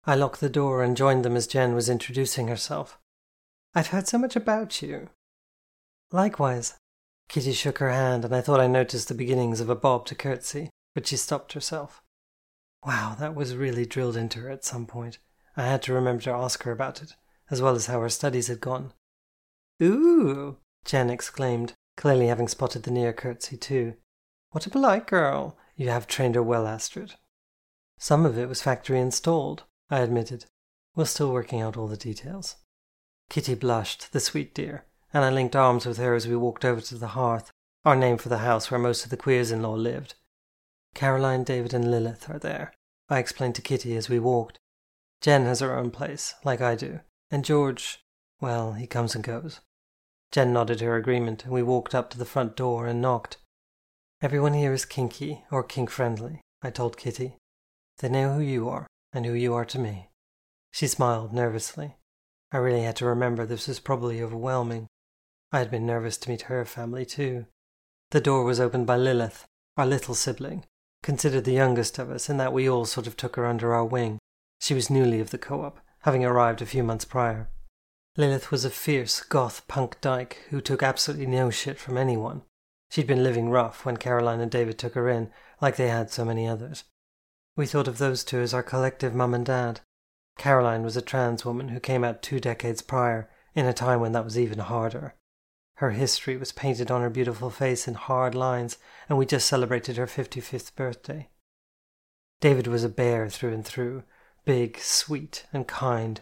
I 0.04 0.14
locked 0.14 0.40
the 0.40 0.48
door 0.48 0.82
and 0.82 0.96
joined 0.96 1.24
them 1.24 1.36
as 1.36 1.48
Jen 1.48 1.74
was 1.74 1.88
introducing 1.88 2.48
herself. 2.48 2.98
I've 3.74 3.88
heard 3.88 4.06
so 4.06 4.18
much 4.18 4.36
about 4.36 4.80
you. 4.80 5.10
Likewise. 6.12 6.74
Kitty 7.28 7.52
shook 7.52 7.78
her 7.78 7.90
hand, 7.90 8.24
and 8.24 8.34
I 8.34 8.40
thought 8.40 8.60
I 8.60 8.66
noticed 8.66 9.08
the 9.08 9.14
beginnings 9.14 9.60
of 9.60 9.70
a 9.70 9.76
bob 9.76 10.06
to 10.06 10.14
curtsy, 10.14 10.70
but 10.94 11.06
she 11.06 11.16
stopped 11.16 11.52
herself. 11.52 12.02
Wow, 12.84 13.16
that 13.18 13.34
was 13.34 13.54
really 13.54 13.86
drilled 13.86 14.16
into 14.16 14.40
her 14.40 14.50
at 14.50 14.64
some 14.64 14.86
point. 14.86 15.18
I 15.56 15.62
had 15.62 15.82
to 15.82 15.92
remember 15.92 16.22
to 16.24 16.30
ask 16.30 16.62
her 16.62 16.72
about 16.72 17.02
it, 17.02 17.14
as 17.50 17.60
well 17.60 17.74
as 17.74 17.86
how 17.86 18.00
her 18.00 18.08
studies 18.08 18.48
had 18.48 18.60
gone. 18.60 18.92
Ooh, 19.82 20.56
Jen 20.84 21.10
exclaimed, 21.10 21.74
clearly 22.00 22.28
having 22.28 22.48
spotted 22.48 22.84
the 22.84 22.90
near 22.90 23.12
curtsy 23.12 23.58
too. 23.58 23.92
What 24.52 24.66
a 24.66 24.70
polite 24.70 25.06
girl! 25.06 25.58
You 25.76 25.90
have 25.90 26.06
trained 26.06 26.34
her 26.34 26.42
well, 26.42 26.66
Astrid. 26.66 27.16
Some 27.98 28.24
of 28.24 28.38
it 28.38 28.48
was 28.48 28.62
factory 28.62 28.98
installed, 28.98 29.64
I 29.90 29.98
admitted. 29.98 30.46
We're 30.96 31.04
still 31.04 31.30
working 31.30 31.60
out 31.60 31.76
all 31.76 31.88
the 31.88 31.98
details. 31.98 32.56
Kitty 33.28 33.54
blushed, 33.54 34.14
the 34.14 34.18
sweet 34.18 34.54
dear, 34.54 34.86
and 35.12 35.26
I 35.26 35.30
linked 35.30 35.54
arms 35.54 35.84
with 35.84 35.98
her 35.98 36.14
as 36.14 36.26
we 36.26 36.36
walked 36.36 36.64
over 36.64 36.80
to 36.80 36.94
the 36.94 37.08
hearth, 37.08 37.50
our 37.84 37.94
name 37.94 38.16
for 38.16 38.30
the 38.30 38.38
house 38.38 38.70
where 38.70 38.80
most 38.80 39.04
of 39.04 39.10
the 39.10 39.18
queers 39.18 39.50
in 39.50 39.60
law 39.60 39.74
lived, 39.74 40.14
Caroline, 40.94 41.44
David, 41.44 41.74
and 41.74 41.90
Lilith 41.90 42.30
are 42.30 42.38
there, 42.38 42.72
I 43.10 43.18
explained 43.18 43.56
to 43.56 43.62
Kitty 43.62 43.94
as 43.94 44.08
we 44.08 44.18
walked. 44.18 44.58
Jen 45.20 45.44
has 45.44 45.60
her 45.60 45.76
own 45.76 45.90
place, 45.90 46.34
like 46.44 46.62
I 46.62 46.76
do, 46.76 47.00
and 47.30 47.44
George, 47.44 48.02
well, 48.40 48.72
he 48.72 48.86
comes 48.86 49.14
and 49.14 49.22
goes. 49.22 49.60
Jen 50.32 50.52
nodded 50.52 50.80
her 50.80 50.96
agreement, 50.96 51.44
and 51.44 51.52
we 51.52 51.62
walked 51.62 51.94
up 51.94 52.10
to 52.10 52.18
the 52.18 52.24
front 52.24 52.56
door 52.56 52.86
and 52.86 53.02
knocked. 53.02 53.36
Everyone 54.22 54.54
here 54.54 54.72
is 54.72 54.84
kinky 54.84 55.44
or 55.50 55.62
kink 55.62 55.90
friendly, 55.90 56.40
I 56.62 56.70
told 56.70 56.96
Kitty. 56.96 57.36
They 57.98 58.08
know 58.08 58.34
who 58.34 58.40
you 58.40 58.68
are 58.68 58.86
and 59.12 59.26
who 59.26 59.32
you 59.32 59.54
are 59.54 59.64
to 59.64 59.78
me. 59.78 60.08
She 60.72 60.86
smiled 60.86 61.32
nervously. 61.32 61.96
I 62.52 62.58
really 62.58 62.82
had 62.82 62.96
to 62.96 63.06
remember 63.06 63.44
this 63.44 63.66
was 63.66 63.80
probably 63.80 64.22
overwhelming. 64.22 64.86
I 65.52 65.58
had 65.58 65.70
been 65.70 65.86
nervous 65.86 66.16
to 66.18 66.30
meet 66.30 66.42
her 66.42 66.64
family 66.64 67.04
too. 67.04 67.46
The 68.10 68.20
door 68.20 68.44
was 68.44 68.60
opened 68.60 68.86
by 68.86 68.96
Lilith, 68.96 69.46
our 69.76 69.86
little 69.86 70.14
sibling, 70.14 70.64
considered 71.02 71.44
the 71.44 71.52
youngest 71.52 71.98
of 71.98 72.10
us 72.10 72.28
in 72.28 72.36
that 72.36 72.52
we 72.52 72.68
all 72.68 72.84
sort 72.84 73.06
of 73.06 73.16
took 73.16 73.36
her 73.36 73.46
under 73.46 73.74
our 73.74 73.84
wing. 73.84 74.18
She 74.60 74.74
was 74.74 74.90
newly 74.90 75.20
of 75.20 75.30
the 75.30 75.38
co 75.38 75.62
op, 75.62 75.80
having 76.00 76.24
arrived 76.24 76.62
a 76.62 76.66
few 76.66 76.84
months 76.84 77.04
prior. 77.04 77.48
Lilith 78.20 78.50
was 78.50 78.66
a 78.66 78.70
fierce, 78.70 79.22
goth 79.22 79.66
punk 79.66 79.98
dyke 80.02 80.44
who 80.50 80.60
took 80.60 80.82
absolutely 80.82 81.24
no 81.24 81.48
shit 81.48 81.78
from 81.78 81.96
anyone. 81.96 82.42
She'd 82.90 83.06
been 83.06 83.22
living 83.22 83.48
rough 83.48 83.86
when 83.86 83.96
Caroline 83.96 84.40
and 84.40 84.50
David 84.50 84.78
took 84.78 84.92
her 84.92 85.08
in, 85.08 85.30
like 85.62 85.76
they 85.76 85.88
had 85.88 86.10
so 86.10 86.26
many 86.26 86.46
others. 86.46 86.84
We 87.56 87.64
thought 87.64 87.88
of 87.88 87.96
those 87.96 88.22
two 88.22 88.40
as 88.40 88.52
our 88.52 88.62
collective 88.62 89.14
mum 89.14 89.32
and 89.32 89.46
dad. 89.46 89.80
Caroline 90.36 90.82
was 90.82 90.98
a 90.98 91.00
trans 91.00 91.46
woman 91.46 91.68
who 91.68 91.80
came 91.80 92.04
out 92.04 92.20
two 92.20 92.40
decades 92.40 92.82
prior, 92.82 93.30
in 93.54 93.64
a 93.64 93.72
time 93.72 94.00
when 94.00 94.12
that 94.12 94.24
was 94.24 94.38
even 94.38 94.58
harder. 94.58 95.14
Her 95.76 95.92
history 95.92 96.36
was 96.36 96.52
painted 96.52 96.90
on 96.90 97.00
her 97.00 97.08
beautiful 97.08 97.48
face 97.48 97.88
in 97.88 97.94
hard 97.94 98.34
lines, 98.34 98.76
and 99.08 99.16
we 99.16 99.24
just 99.24 99.48
celebrated 99.48 99.96
her 99.96 100.06
55th 100.06 100.74
birthday. 100.74 101.30
David 102.42 102.66
was 102.66 102.84
a 102.84 102.90
bear 102.90 103.30
through 103.30 103.54
and 103.54 103.64
through, 103.64 104.02
big, 104.44 104.76
sweet, 104.76 105.46
and 105.54 105.66
kind. 105.66 106.20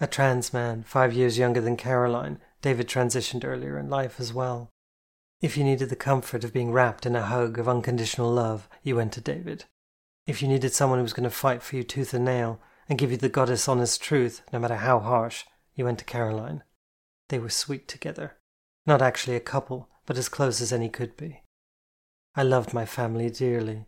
A 0.00 0.06
trans 0.06 0.52
man, 0.52 0.84
five 0.84 1.12
years 1.12 1.38
younger 1.38 1.60
than 1.60 1.76
Caroline, 1.76 2.38
David 2.62 2.88
transitioned 2.88 3.44
earlier 3.44 3.78
in 3.78 3.90
life 3.90 4.20
as 4.20 4.32
well. 4.32 4.70
If 5.40 5.56
you 5.56 5.64
needed 5.64 5.88
the 5.88 5.96
comfort 5.96 6.44
of 6.44 6.52
being 6.52 6.72
wrapped 6.72 7.04
in 7.04 7.16
a 7.16 7.22
hug 7.22 7.58
of 7.58 7.68
unconditional 7.68 8.30
love, 8.30 8.68
you 8.82 8.96
went 8.96 9.12
to 9.14 9.20
David. 9.20 9.64
If 10.26 10.40
you 10.40 10.48
needed 10.48 10.72
someone 10.72 10.98
who 10.98 11.04
was 11.04 11.12
going 11.12 11.24
to 11.24 11.30
fight 11.30 11.62
for 11.62 11.76
you 11.76 11.82
tooth 11.82 12.14
and 12.14 12.24
nail 12.24 12.60
and 12.88 12.98
give 12.98 13.10
you 13.10 13.16
the 13.16 13.28
goddess 13.28 13.68
honest 13.68 14.00
truth, 14.00 14.42
no 14.52 14.58
matter 14.58 14.76
how 14.76 15.00
harsh, 15.00 15.44
you 15.74 15.84
went 15.84 15.98
to 16.00 16.04
Caroline. 16.04 16.62
They 17.28 17.38
were 17.38 17.50
sweet 17.50 17.88
together. 17.88 18.36
Not 18.86 19.02
actually 19.02 19.36
a 19.36 19.40
couple, 19.40 19.88
but 20.06 20.16
as 20.16 20.28
close 20.28 20.60
as 20.60 20.72
any 20.72 20.88
could 20.88 21.16
be. 21.16 21.42
I 22.34 22.42
loved 22.42 22.72
my 22.72 22.86
family 22.86 23.30
dearly, 23.30 23.86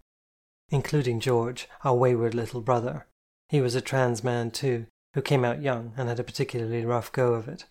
including 0.70 1.20
George, 1.20 1.68
our 1.84 1.94
wayward 1.94 2.34
little 2.34 2.60
brother. 2.60 3.06
He 3.48 3.60
was 3.60 3.74
a 3.74 3.80
trans 3.80 4.22
man, 4.24 4.50
too, 4.50 4.86
who 5.14 5.22
came 5.22 5.44
out 5.44 5.62
young 5.62 5.92
and 5.96 6.08
had 6.08 6.20
a 6.20 6.24
particularly 6.24 6.84
rough 6.84 7.10
go 7.12 7.34
of 7.34 7.48
it. 7.48 7.66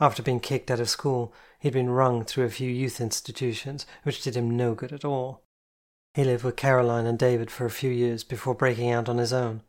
After 0.00 0.22
being 0.22 0.40
kicked 0.40 0.70
out 0.70 0.80
of 0.80 0.88
school, 0.88 1.32
he'd 1.60 1.72
been 1.72 1.90
rung 1.90 2.24
through 2.24 2.44
a 2.44 2.50
few 2.50 2.70
youth 2.70 3.00
institutions, 3.00 3.86
which 4.02 4.22
did 4.22 4.36
him 4.36 4.56
no 4.56 4.74
good 4.74 4.92
at 4.92 5.04
all. 5.04 5.42
He 6.14 6.24
lived 6.24 6.44
with 6.44 6.56
Caroline 6.56 7.06
and 7.06 7.18
David 7.18 7.50
for 7.50 7.64
a 7.64 7.70
few 7.70 7.90
years 7.90 8.24
before 8.24 8.54
breaking 8.54 8.90
out 8.90 9.08
on 9.08 9.18
his 9.18 9.32
own. 9.32 9.62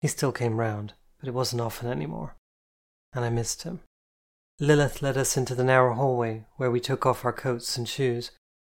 He 0.00 0.08
still 0.08 0.32
came 0.32 0.58
round, 0.58 0.94
but 1.18 1.28
it 1.28 1.34
wasn't 1.34 1.62
often 1.62 1.88
any 1.88 2.06
more. 2.06 2.36
And 3.12 3.24
I 3.24 3.30
missed 3.30 3.62
him. 3.62 3.80
Lilith 4.60 5.02
led 5.02 5.16
us 5.16 5.36
into 5.36 5.54
the 5.54 5.64
narrow 5.64 5.94
hallway 5.94 6.44
where 6.56 6.70
we 6.70 6.80
took 6.80 7.04
off 7.04 7.24
our 7.24 7.32
coats 7.32 7.76
and 7.76 7.88
shoes. 7.88 8.30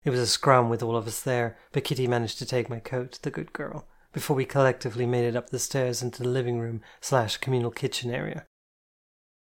It 0.04 0.10
was 0.10 0.20
a 0.20 0.26
scrum 0.26 0.68
with 0.68 0.82
all 0.82 0.96
of 0.96 1.06
us 1.06 1.20
there, 1.20 1.56
but 1.72 1.84
Kitty 1.84 2.06
managed 2.06 2.38
to 2.38 2.46
take 2.46 2.68
my 2.68 2.78
coat, 2.78 3.18
the 3.22 3.30
good 3.30 3.52
girl, 3.52 3.86
before 4.14 4.36
we 4.36 4.46
collectively 4.46 5.04
made 5.04 5.24
it 5.24 5.36
up 5.36 5.50
the 5.50 5.58
stairs 5.58 6.00
into 6.00 6.22
the 6.22 6.28
living 6.28 6.58
room 6.58 6.80
slash 7.00 7.36
communal 7.36 7.70
kitchen 7.70 8.10
area. 8.10 8.46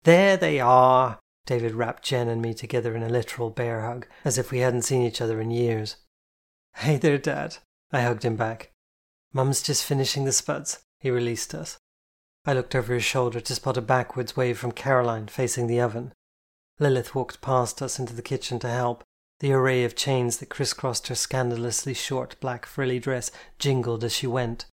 There 0.02 0.37
they 0.37 0.59
are! 0.59 1.21
David 1.47 1.75
wrapped 1.75 2.02
Jen 2.02 2.29
and 2.29 2.41
me 2.41 2.55
together 2.55 2.97
in 2.97 3.02
a 3.02 3.09
literal 3.09 3.50
bear 3.50 3.83
hug, 3.83 4.07
as 4.25 4.38
if 4.38 4.50
we 4.50 4.61
hadn't 4.61 4.83
seen 4.83 5.02
each 5.02 5.21
other 5.21 5.41
in 5.41 5.50
years. 5.50 5.97
Hey 6.76 6.97
there, 6.97 7.19
Dad. 7.19 7.59
I 7.93 8.00
hugged 8.00 8.25
him 8.25 8.37
back. 8.37 8.73
Mum's 9.33 9.62
just 9.62 9.85
finishing 9.85 10.25
the 10.25 10.33
spuds. 10.33 10.81
He 10.99 11.11
released 11.11 11.55
us. 11.55 11.79
I 12.47 12.55
looked 12.55 12.75
over 12.75 12.95
his 12.95 13.05
shoulder 13.05 13.41
to 13.41 13.55
spot 13.55 13.76
a 13.76 13.83
backwards 13.83 14.37
wave 14.37 14.59
from 14.59 14.73
Caroline 14.73 15.26
facing 15.26 15.67
the 15.67 15.81
oven. 15.81 16.12
Lilith 16.79 17.14
walked 17.14 17.43
past 17.43 17.83
us 17.83 17.99
into 17.99 18.14
the 18.14 18.23
kitchen 18.23 18.59
to 18.61 18.69
help. 18.69 19.05
The 19.42 19.52
array 19.52 19.82
of 19.82 19.96
chains 19.96 20.37
that 20.37 20.50
crisscrossed 20.50 21.08
her 21.08 21.16
scandalously 21.16 21.94
short 21.94 22.37
black 22.38 22.64
frilly 22.64 23.00
dress 23.00 23.32
jingled 23.58 24.04
as 24.04 24.14
she 24.14 24.28
went. 24.28 24.66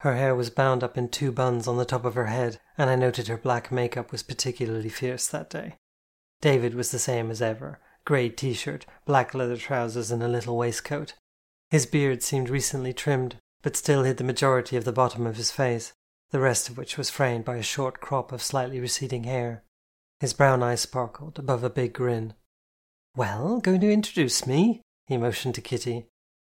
Her 0.00 0.16
hair 0.16 0.34
was 0.34 0.48
bound 0.48 0.82
up 0.82 0.96
in 0.96 1.10
two 1.10 1.30
buns 1.30 1.68
on 1.68 1.76
the 1.76 1.84
top 1.84 2.06
of 2.06 2.14
her 2.14 2.28
head, 2.28 2.58
and 2.78 2.88
I 2.88 2.96
noted 2.96 3.28
her 3.28 3.36
black 3.36 3.70
makeup 3.70 4.10
was 4.12 4.22
particularly 4.22 4.88
fierce 4.88 5.28
that 5.28 5.50
day. 5.50 5.74
David 6.40 6.74
was 6.74 6.90
the 6.90 6.98
same 6.98 7.30
as 7.30 7.42
ever 7.42 7.78
grey 8.06 8.30
t 8.30 8.54
shirt, 8.54 8.86
black 9.04 9.34
leather 9.34 9.58
trousers, 9.58 10.10
and 10.10 10.22
a 10.22 10.28
little 10.28 10.56
waistcoat. 10.56 11.12
His 11.68 11.84
beard 11.84 12.22
seemed 12.22 12.48
recently 12.48 12.94
trimmed, 12.94 13.36
but 13.60 13.76
still 13.76 14.04
hid 14.04 14.16
the 14.16 14.24
majority 14.24 14.78
of 14.78 14.84
the 14.84 14.92
bottom 14.92 15.26
of 15.26 15.36
his 15.36 15.50
face, 15.50 15.92
the 16.30 16.40
rest 16.40 16.70
of 16.70 16.78
which 16.78 16.96
was 16.96 17.10
framed 17.10 17.44
by 17.44 17.56
a 17.56 17.62
short 17.62 18.00
crop 18.00 18.32
of 18.32 18.42
slightly 18.42 18.80
receding 18.80 19.24
hair. 19.24 19.62
His 20.20 20.32
brown 20.32 20.62
eyes 20.62 20.80
sparkled 20.80 21.38
above 21.38 21.62
a 21.62 21.68
big 21.68 21.92
grin. 21.92 22.32
Well, 23.16 23.60
going 23.60 23.80
to 23.80 23.90
introduce 23.90 24.46
me? 24.46 24.82
He 25.06 25.16
motioned 25.16 25.54
to 25.54 25.62
Kitty. 25.62 26.04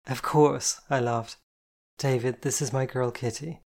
Of 0.07 0.21
course, 0.21 0.81
I 0.89 0.99
laughed. 0.99 1.37
David, 1.97 2.41
this 2.41 2.61
is 2.61 2.73
my 2.73 2.85
girl 2.85 3.11
Kitty. 3.11 3.61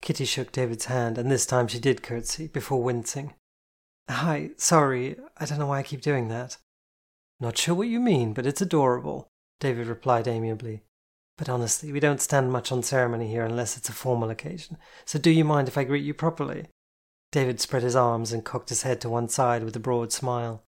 Kitty 0.00 0.24
shook 0.24 0.50
David's 0.50 0.86
hand, 0.86 1.18
and 1.18 1.30
this 1.30 1.44
time 1.44 1.68
she 1.68 1.78
did 1.78 2.02
curtsy 2.02 2.46
before 2.46 2.82
wincing. 2.82 3.34
Hi, 4.08 4.52
sorry, 4.56 5.16
I 5.36 5.44
don't 5.44 5.58
know 5.58 5.66
why 5.66 5.80
I 5.80 5.82
keep 5.82 6.00
doing 6.00 6.28
that. 6.28 6.56
Not 7.40 7.58
sure 7.58 7.74
what 7.74 7.88
you 7.88 8.00
mean, 8.00 8.32
but 8.32 8.46
it's 8.46 8.62
adorable, 8.62 9.28
David 9.60 9.86
replied 9.86 10.26
amiably. 10.26 10.82
But 11.36 11.50
honestly, 11.50 11.92
we 11.92 12.00
don't 12.00 12.22
stand 12.22 12.50
much 12.50 12.72
on 12.72 12.82
ceremony 12.82 13.28
here 13.28 13.44
unless 13.44 13.76
it's 13.76 13.90
a 13.90 13.92
formal 13.92 14.30
occasion, 14.30 14.78
so 15.04 15.18
do 15.18 15.30
you 15.30 15.44
mind 15.44 15.68
if 15.68 15.76
I 15.76 15.84
greet 15.84 16.04
you 16.04 16.14
properly? 16.14 16.68
David 17.32 17.60
spread 17.60 17.82
his 17.82 17.96
arms 17.96 18.32
and 18.32 18.46
cocked 18.46 18.70
his 18.70 18.82
head 18.82 19.02
to 19.02 19.10
one 19.10 19.28
side 19.28 19.62
with 19.62 19.76
a 19.76 19.80
broad 19.80 20.10
smile. 20.10 20.64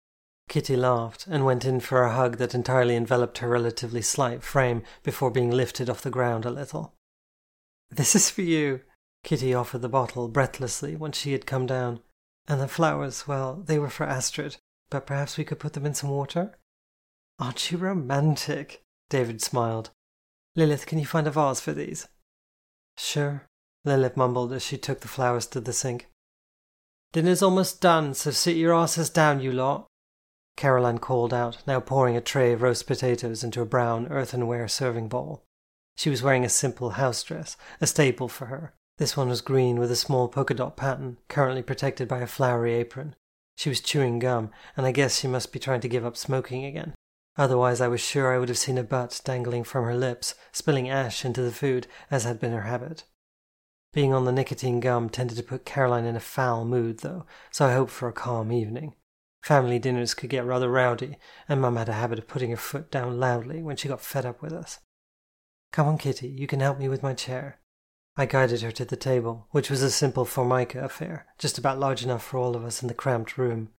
Kitty 0.49 0.77
laughed 0.77 1.27
and 1.27 1.45
went 1.45 1.65
in 1.65 1.81
for 1.81 2.03
a 2.03 2.13
hug 2.13 2.37
that 2.37 2.55
entirely 2.55 2.95
enveloped 2.95 3.39
her 3.39 3.49
relatively 3.49 4.03
slight 4.03 4.43
frame 4.43 4.83
before 5.03 5.31
being 5.31 5.51
lifted 5.51 5.89
off 5.89 6.03
the 6.03 6.11
ground 6.11 6.45
a 6.45 6.51
little. 6.51 6.95
This 7.91 8.15
is 8.15 8.31
for 8.31 8.43
you. 8.43 8.81
Kitty 9.25 9.55
offered 9.55 9.83
the 9.83 9.89
bottle 9.89 10.29
breathlessly 10.29 10.97
when 10.97 11.13
she 11.13 11.33
had 11.33 11.47
come 11.47 11.67
down. 11.67 12.01
And 12.49 12.61
the 12.61 12.69
flowers, 12.69 13.29
well, 13.29 13.63
they 13.65 13.79
were 13.79 13.89
for 13.89 14.05
Astrid, 14.05 14.57
but 14.91 15.07
perhaps 15.07 15.37
we 15.37 15.45
could 15.45 15.61
put 15.61 15.75
them 15.75 15.87
in 15.87 15.95
some 15.95 16.11
water? 16.11 16.59
Aren't 17.39 17.71
you 17.71 17.79
romantic? 17.79 18.83
David 19.09 19.41
smiled. 19.41 19.91
Lilith, 20.57 20.87
can 20.87 20.99
you 20.99 21.07
find 21.07 21.27
a 21.27 21.31
vase 21.31 21.61
for 21.61 21.73
these? 21.73 22.09
Sure, 22.97 23.47
Lilith 23.85 24.17
mumbled 24.17 24.53
as 24.53 24.65
she 24.65 24.77
took 24.77 25.01
the 25.01 25.09
flowers 25.09 25.47
to 25.49 25.61
the 25.61 25.73
sink. 25.73 26.09
Dinner's 27.13 27.43
almost 27.43 27.81
done, 27.81 28.15
so 28.15 28.31
sit 28.31 28.57
your 28.57 28.75
asses 28.75 29.11
down, 29.11 29.41
you 29.41 29.53
lot. 29.53 29.87
Caroline 30.57 30.99
called 30.99 31.33
out, 31.33 31.59
now 31.67 31.81
pouring 31.81 32.17
a 32.17 32.21
tray 32.21 32.53
of 32.53 32.63
roast 32.63 32.87
potatoes 32.87 33.43
into 33.43 33.61
a 33.61 33.67
brown 33.67 34.07
earthenware 34.09 34.69
serving 34.69 35.09
bowl. 35.09 35.45
She 35.97 36.11
was 36.11 36.23
wearing 36.23 36.45
a 36.45 36.49
simple 36.49 36.91
house 36.91 37.23
dress, 37.23 37.57
a 37.81 37.87
staple 37.87 38.29
for 38.29 38.47
her. 38.47 38.75
This 38.99 39.17
one 39.17 39.29
was 39.29 39.41
green 39.41 39.79
with 39.79 39.91
a 39.91 39.97
small 39.97 40.29
polka 40.29 40.55
dot 40.55 40.77
pattern, 40.77 41.19
currently 41.29 41.63
protected 41.63 42.07
by 42.07 42.21
a 42.21 42.27
flowery 42.27 42.75
apron. 42.75 43.17
She 43.57 43.69
was 43.69 43.81
chewing 43.81 44.19
gum, 44.19 44.51
and 44.77 44.87
I 44.87 44.93
guess 44.93 45.19
she 45.19 45.29
must 45.29 45.53
be 45.53 45.59
trying 45.59 45.81
to 45.81 45.89
give 45.89 46.05
up 46.05 46.17
smoking 46.17 46.65
again. 46.65 46.95
Otherwise, 47.37 47.81
I 47.81 47.89
was 47.89 48.01
sure 48.01 48.33
I 48.33 48.39
would 48.39 48.49
have 48.49 48.59
seen 48.59 48.79
a 48.79 48.83
butt 48.83 49.21
dangling 49.25 49.65
from 49.65 49.85
her 49.85 49.95
lips, 49.95 50.35
spilling 50.53 50.89
ash 50.89 51.25
into 51.25 51.43
the 51.43 51.53
food, 51.53 51.87
as 52.11 52.25
had 52.25 52.39
been 52.39 52.53
her 52.53 52.63
habit. 52.63 53.05
Being 53.93 54.13
on 54.15 54.25
the 54.25 54.33
nicotine 54.33 54.81
gum 54.81 55.09
tended 55.09 55.37
to 55.37 55.43
put 55.43 55.65
Caroline 55.65 56.05
in 56.05 56.17
a 56.17 56.21
foul 56.21 56.65
mood, 56.65 56.99
though, 56.99 57.27
so 57.51 57.67
I 57.67 57.73
hoped 57.73 57.91
for 57.91 58.09
a 58.09 58.13
calm 58.13 58.53
evening. 58.53 58.95
Family 59.43 59.81
dinners 59.81 60.15
could 60.15 60.31
get 60.31 60.45
rather 60.45 60.71
rowdy, 60.71 61.19
and 61.49 61.61
Mum 61.61 61.77
had 61.77 61.89
a 61.89 61.95
habit 61.95 62.19
of 62.21 62.29
putting 62.29 62.51
her 62.51 62.57
foot 62.57 62.91
down 62.91 63.19
loudly 63.19 63.61
when 63.61 63.77
she 63.77 63.89
got 63.89 64.01
fed 64.01 64.25
up 64.25 64.41
with 64.41 64.53
us. 64.53 64.79
Come 65.73 65.89
on, 65.89 65.99
Kitty, 65.99 66.29
you 66.29 66.47
can 66.47 66.61
help 66.61 66.79
me 66.79 66.89
with 66.89 67.03
my 67.03 67.13
chair. 67.13 67.59
I 68.17 68.27
guided 68.27 68.61
her 68.61 68.71
to 68.73 68.85
the 68.85 68.97
table, 68.97 69.49
which 69.51 69.71
was 69.71 69.83
a 69.83 69.91
simple 69.91 70.25
formica 70.25 70.85
affair, 70.85 71.27
just 71.39 71.59
about 71.59 71.81
large 71.81 72.05
enough 72.05 72.23
for 72.23 72.39
all 72.39 72.55
of 72.55 72.65
us 72.65 72.83
in 72.83 72.89
the 72.89 72.95
cramped 72.95 73.37
room. 73.37 73.71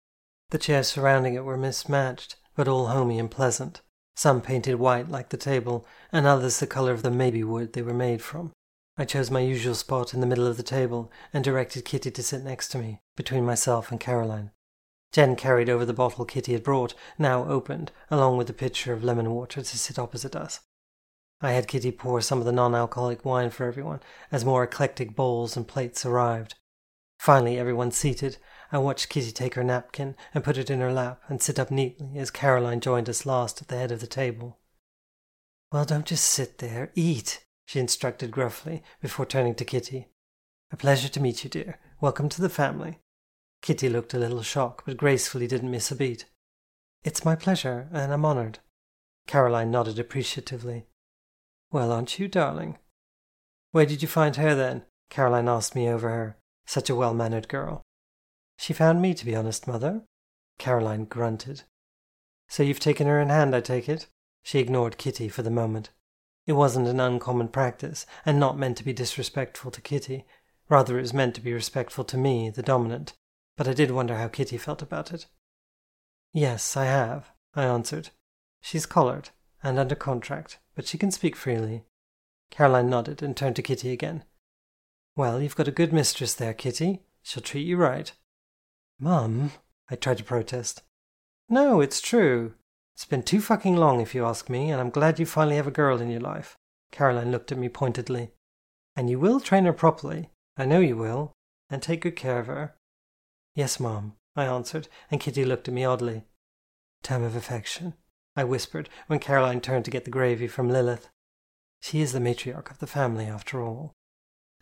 The 0.49 0.57
chairs 0.57 0.87
surrounding 0.87 1.35
it 1.35 1.45
were 1.45 1.55
mismatched, 1.55 2.35
but 2.55 2.67
all 2.67 2.87
homey 2.87 3.17
and 3.17 3.31
pleasant, 3.31 3.81
some 4.15 4.41
painted 4.41 4.75
white 4.75 5.07
like 5.07 5.29
the 5.29 5.37
table, 5.37 5.85
and 6.11 6.25
others 6.25 6.59
the 6.59 6.67
colour 6.67 6.91
of 6.91 7.03
the 7.03 7.11
maybe 7.11 7.43
wood 7.43 7.73
they 7.73 7.81
were 7.81 7.93
made 7.93 8.21
from. 8.21 8.51
I 8.97 9.05
chose 9.05 9.31
my 9.31 9.39
usual 9.39 9.75
spot 9.75 10.13
in 10.13 10.19
the 10.19 10.27
middle 10.27 10.45
of 10.45 10.57
the 10.57 10.63
table 10.63 11.11
and 11.33 11.43
directed 11.43 11.85
Kitty 11.85 12.11
to 12.11 12.23
sit 12.23 12.43
next 12.43 12.67
to 12.69 12.77
me, 12.77 12.99
between 13.15 13.45
myself 13.45 13.91
and 13.91 13.99
Caroline. 13.99 14.51
Jen 15.13 15.35
carried 15.35 15.69
over 15.69 15.85
the 15.85 15.93
bottle 15.93 16.25
Kitty 16.25 16.53
had 16.53 16.63
brought, 16.63 16.95
now 17.19 17.45
opened, 17.45 17.91
along 18.09 18.35
with 18.35 18.47
the 18.47 18.53
pitcher 18.53 18.91
of 18.93 19.03
lemon 19.03 19.29
water 19.29 19.61
to 19.61 19.77
sit 19.77 19.99
opposite 19.99 20.35
us. 20.35 20.61
I 21.39 21.51
had 21.51 21.67
Kitty 21.67 21.91
pour 21.91 22.19
some 22.19 22.39
of 22.39 22.45
the 22.45 22.51
non 22.51 22.73
alcoholic 22.73 23.23
wine 23.23 23.51
for 23.51 23.67
everyone 23.67 23.99
as 24.31 24.43
more 24.43 24.63
eclectic 24.63 25.15
bowls 25.15 25.55
and 25.55 25.67
plates 25.67 26.03
arrived. 26.03 26.55
Finally, 27.19 27.59
everyone 27.59 27.91
seated, 27.91 28.37
I 28.71 28.79
watched 28.79 29.09
Kitty 29.09 29.31
take 29.31 29.53
her 29.53 29.63
napkin 29.63 30.15
and 30.33 30.43
put 30.43 30.57
it 30.57 30.71
in 30.71 30.79
her 30.79 30.91
lap 30.91 31.21
and 31.27 31.41
sit 31.41 31.59
up 31.59 31.69
neatly 31.69 32.17
as 32.17 32.31
Caroline 32.31 32.79
joined 32.79 33.07
us 33.07 33.25
last 33.25 33.61
at 33.61 33.67
the 33.67 33.77
head 33.77 33.91
of 33.91 34.01
the 34.01 34.07
table. 34.07 34.57
Well, 35.71 35.85
don't 35.85 36.07
just 36.07 36.25
sit 36.25 36.57
there, 36.57 36.91
eat, 36.95 37.45
she 37.65 37.79
instructed 37.79 38.31
gruffly 38.31 38.81
before 38.99 39.27
turning 39.27 39.53
to 39.55 39.65
Kitty. 39.65 40.07
A 40.71 40.75
pleasure 40.75 41.09
to 41.09 41.19
meet 41.19 41.43
you, 41.43 41.51
dear. 41.51 41.77
Welcome 42.01 42.29
to 42.29 42.41
the 42.41 42.49
family. 42.49 43.02
Kitty 43.63 43.87
looked 43.87 44.13
a 44.13 44.19
little 44.19 44.43
shocked, 44.43 44.83
but 44.85 44.97
gracefully 44.97 45.47
didn't 45.47 45.71
miss 45.71 45.89
a 45.89 45.95
beat. 45.95 46.25
It's 47.05 47.23
my 47.23 47.33
pleasure, 47.33 47.87
and 47.93 48.11
I'm 48.11 48.25
honored. 48.25 48.59
Caroline 49.25 49.71
nodded 49.71 49.97
appreciatively. 49.97 50.85
Well, 51.71 51.93
aren't 51.93 52.19
you, 52.19 52.27
darling? 52.27 52.77
Where 53.71 53.85
did 53.85 54.01
you 54.01 54.07
find 54.09 54.35
her 54.35 54.53
then? 54.53 54.83
Caroline 55.09 55.47
asked 55.47 55.75
me 55.75 55.87
over 55.87 56.09
her. 56.09 56.37
Such 56.65 56.89
a 56.89 56.95
well 56.95 57.13
mannered 57.13 57.47
girl. 57.47 57.83
She 58.57 58.73
found 58.73 59.01
me, 59.01 59.13
to 59.13 59.25
be 59.25 59.33
honest, 59.33 59.65
mother. 59.65 60.01
Caroline 60.59 61.05
grunted. 61.05 61.63
So 62.49 62.63
you've 62.63 62.81
taken 62.81 63.07
her 63.07 63.21
in 63.21 63.29
hand, 63.29 63.55
I 63.55 63.61
take 63.61 63.87
it? 63.87 64.07
She 64.43 64.59
ignored 64.59 64.97
Kitty 64.97 65.29
for 65.29 65.41
the 65.41 65.49
moment. 65.49 65.89
It 66.45 66.53
wasn't 66.53 66.89
an 66.89 66.99
uncommon 66.99 67.47
practice, 67.47 68.05
and 68.25 68.41
not 68.41 68.57
meant 68.57 68.75
to 68.79 68.83
be 68.83 68.91
disrespectful 68.91 69.71
to 69.71 69.79
Kitty. 69.79 70.25
Rather, 70.67 70.97
it 70.97 71.01
was 71.03 71.13
meant 71.13 71.33
to 71.35 71.41
be 71.41 71.53
respectful 71.53 72.03
to 72.03 72.17
me, 72.17 72.49
the 72.49 72.61
dominant. 72.61 73.13
But 73.57 73.67
I 73.67 73.73
did 73.73 73.91
wonder 73.91 74.17
how 74.17 74.27
Kitty 74.27 74.57
felt 74.57 74.81
about 74.81 75.13
it. 75.13 75.27
Yes, 76.33 76.75
I 76.75 76.85
have, 76.85 77.31
I 77.53 77.65
answered. 77.65 78.09
She's 78.61 78.85
collared, 78.85 79.29
and 79.61 79.77
under 79.77 79.95
contract 79.95 80.59
but 80.75 80.87
she 80.87 80.97
can 80.97 81.11
speak 81.11 81.35
freely. 81.35 81.83
Caroline 82.51 82.89
nodded 82.89 83.21
and 83.21 83.35
turned 83.35 83.55
to 83.57 83.61
Kitty 83.61 83.91
again. 83.91 84.23
Well, 85.15 85.41
you've 85.41 85.55
got 85.55 85.67
a 85.67 85.71
good 85.71 85.93
mistress 85.93 86.33
there, 86.33 86.53
Kitty. 86.53 87.01
She'll 87.21 87.43
treat 87.43 87.65
you 87.65 87.77
right. 87.77 88.11
Mum, 88.99 89.51
I 89.89 89.95
tried 89.95 90.17
to 90.17 90.23
protest. 90.23 90.83
No, 91.49 91.81
it's 91.81 92.01
true. 92.01 92.53
It's 92.95 93.05
been 93.05 93.23
too 93.23 93.41
fucking 93.41 93.75
long, 93.75 94.01
if 94.01 94.13
you 94.13 94.25
ask 94.25 94.49
me, 94.49 94.69
and 94.69 94.79
I'm 94.79 94.89
glad 94.89 95.19
you 95.19 95.25
finally 95.25 95.55
have 95.55 95.67
a 95.67 95.71
girl 95.71 96.01
in 96.01 96.09
your 96.09 96.21
life. 96.21 96.57
Caroline 96.91 97.31
looked 97.31 97.51
at 97.51 97.57
me 97.57 97.69
pointedly. 97.69 98.31
And 98.95 99.09
you 99.09 99.19
will 99.19 99.39
train 99.39 99.65
her 99.65 99.73
properly. 99.73 100.29
I 100.57 100.65
know 100.65 100.79
you 100.79 100.95
will. 100.95 101.31
And 101.69 101.81
take 101.81 102.01
good 102.01 102.15
care 102.15 102.39
of 102.39 102.47
her. 102.47 102.75
Yes, 103.55 103.79
Mum, 103.79 104.15
I 104.35 104.45
answered, 104.45 104.87
and 105.11 105.21
Kitty 105.21 105.45
looked 105.45 105.67
at 105.67 105.73
me 105.73 105.85
oddly. 105.85 106.23
Time 107.03 107.23
of 107.23 107.35
affection. 107.35 107.93
I 108.35 108.43
whispered 108.43 108.89
when 109.07 109.19
Caroline 109.19 109.61
turned 109.61 109.85
to 109.85 109.91
get 109.91 110.05
the 110.05 110.11
gravy 110.11 110.47
from 110.47 110.69
Lilith. 110.69 111.09
She 111.81 112.01
is 112.01 112.13
the 112.13 112.19
matriarch 112.19 112.71
of 112.71 112.79
the 112.79 112.87
family, 112.87 113.25
after 113.25 113.61
all. 113.61 113.93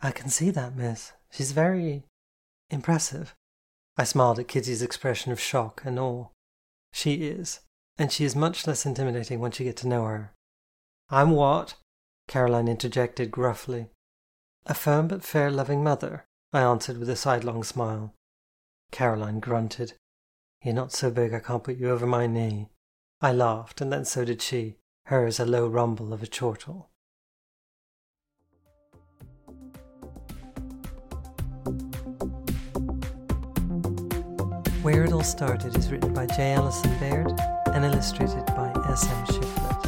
I 0.00 0.10
can 0.10 0.28
see 0.28 0.50
that, 0.50 0.76
miss. 0.76 1.12
She's 1.30 1.52
very 1.52 2.04
impressive. 2.68 3.34
I 3.96 4.04
smiled 4.04 4.38
at 4.38 4.48
Kitty's 4.48 4.82
expression 4.82 5.32
of 5.32 5.40
shock 5.40 5.82
and 5.84 5.98
awe. 5.98 6.26
She 6.92 7.26
is, 7.26 7.60
and 7.96 8.12
she 8.12 8.24
is 8.24 8.36
much 8.36 8.66
less 8.66 8.84
intimidating 8.84 9.40
once 9.40 9.58
you 9.58 9.64
get 9.64 9.76
to 9.78 9.88
know 9.88 10.04
her. 10.04 10.32
I'm 11.08 11.30
what? 11.30 11.74
Caroline 12.28 12.68
interjected 12.68 13.30
gruffly. 13.30 13.88
A 14.66 14.74
firm 14.74 15.08
but 15.08 15.22
fair 15.22 15.50
loving 15.50 15.82
mother, 15.82 16.24
I 16.52 16.60
answered 16.60 16.98
with 16.98 17.08
a 17.08 17.16
sidelong 17.16 17.64
smile. 17.64 18.14
Caroline 18.92 19.40
grunted. 19.40 19.94
You're 20.62 20.74
not 20.74 20.92
so 20.92 21.10
big 21.10 21.32
I 21.34 21.40
can't 21.40 21.64
put 21.64 21.78
you 21.78 21.90
over 21.90 22.06
my 22.06 22.26
knee. 22.26 22.68
I 23.22 23.32
laughed, 23.32 23.80
and 23.80 23.90
then 23.92 24.04
so 24.04 24.24
did 24.24 24.42
she, 24.42 24.76
hers 25.06 25.40
a 25.40 25.46
low 25.46 25.66
rumble 25.66 26.12
of 26.12 26.22
a 26.22 26.26
chortle. 26.26 26.90
Where 34.82 35.04
It 35.04 35.12
All 35.12 35.24
Started 35.24 35.74
is 35.76 35.90
written 35.90 36.12
by 36.12 36.26
J. 36.26 36.52
Allison 36.52 36.90
Baird 36.98 37.32
and 37.72 37.84
illustrated 37.84 38.44
by 38.46 38.70
S. 38.90 39.08
M. 39.08 39.26
Shifflett. 39.26 39.86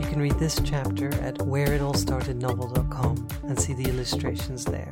You 0.00 0.06
can 0.08 0.20
read 0.20 0.38
this 0.38 0.58
chapter 0.64 1.12
at 1.20 1.34
whereitallstartednovel.com 1.38 3.28
and 3.42 3.60
see 3.60 3.74
the 3.74 3.90
illustrations 3.90 4.64
there. 4.64 4.90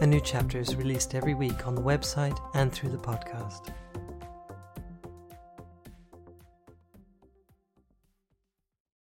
A 0.00 0.06
new 0.06 0.20
chapter 0.20 0.60
is 0.60 0.76
released 0.76 1.16
every 1.16 1.34
week 1.34 1.66
on 1.66 1.74
the 1.74 1.82
website 1.82 2.38
and 2.54 2.72
through 2.72 2.90
the 2.90 2.98
podcast. 2.98 3.74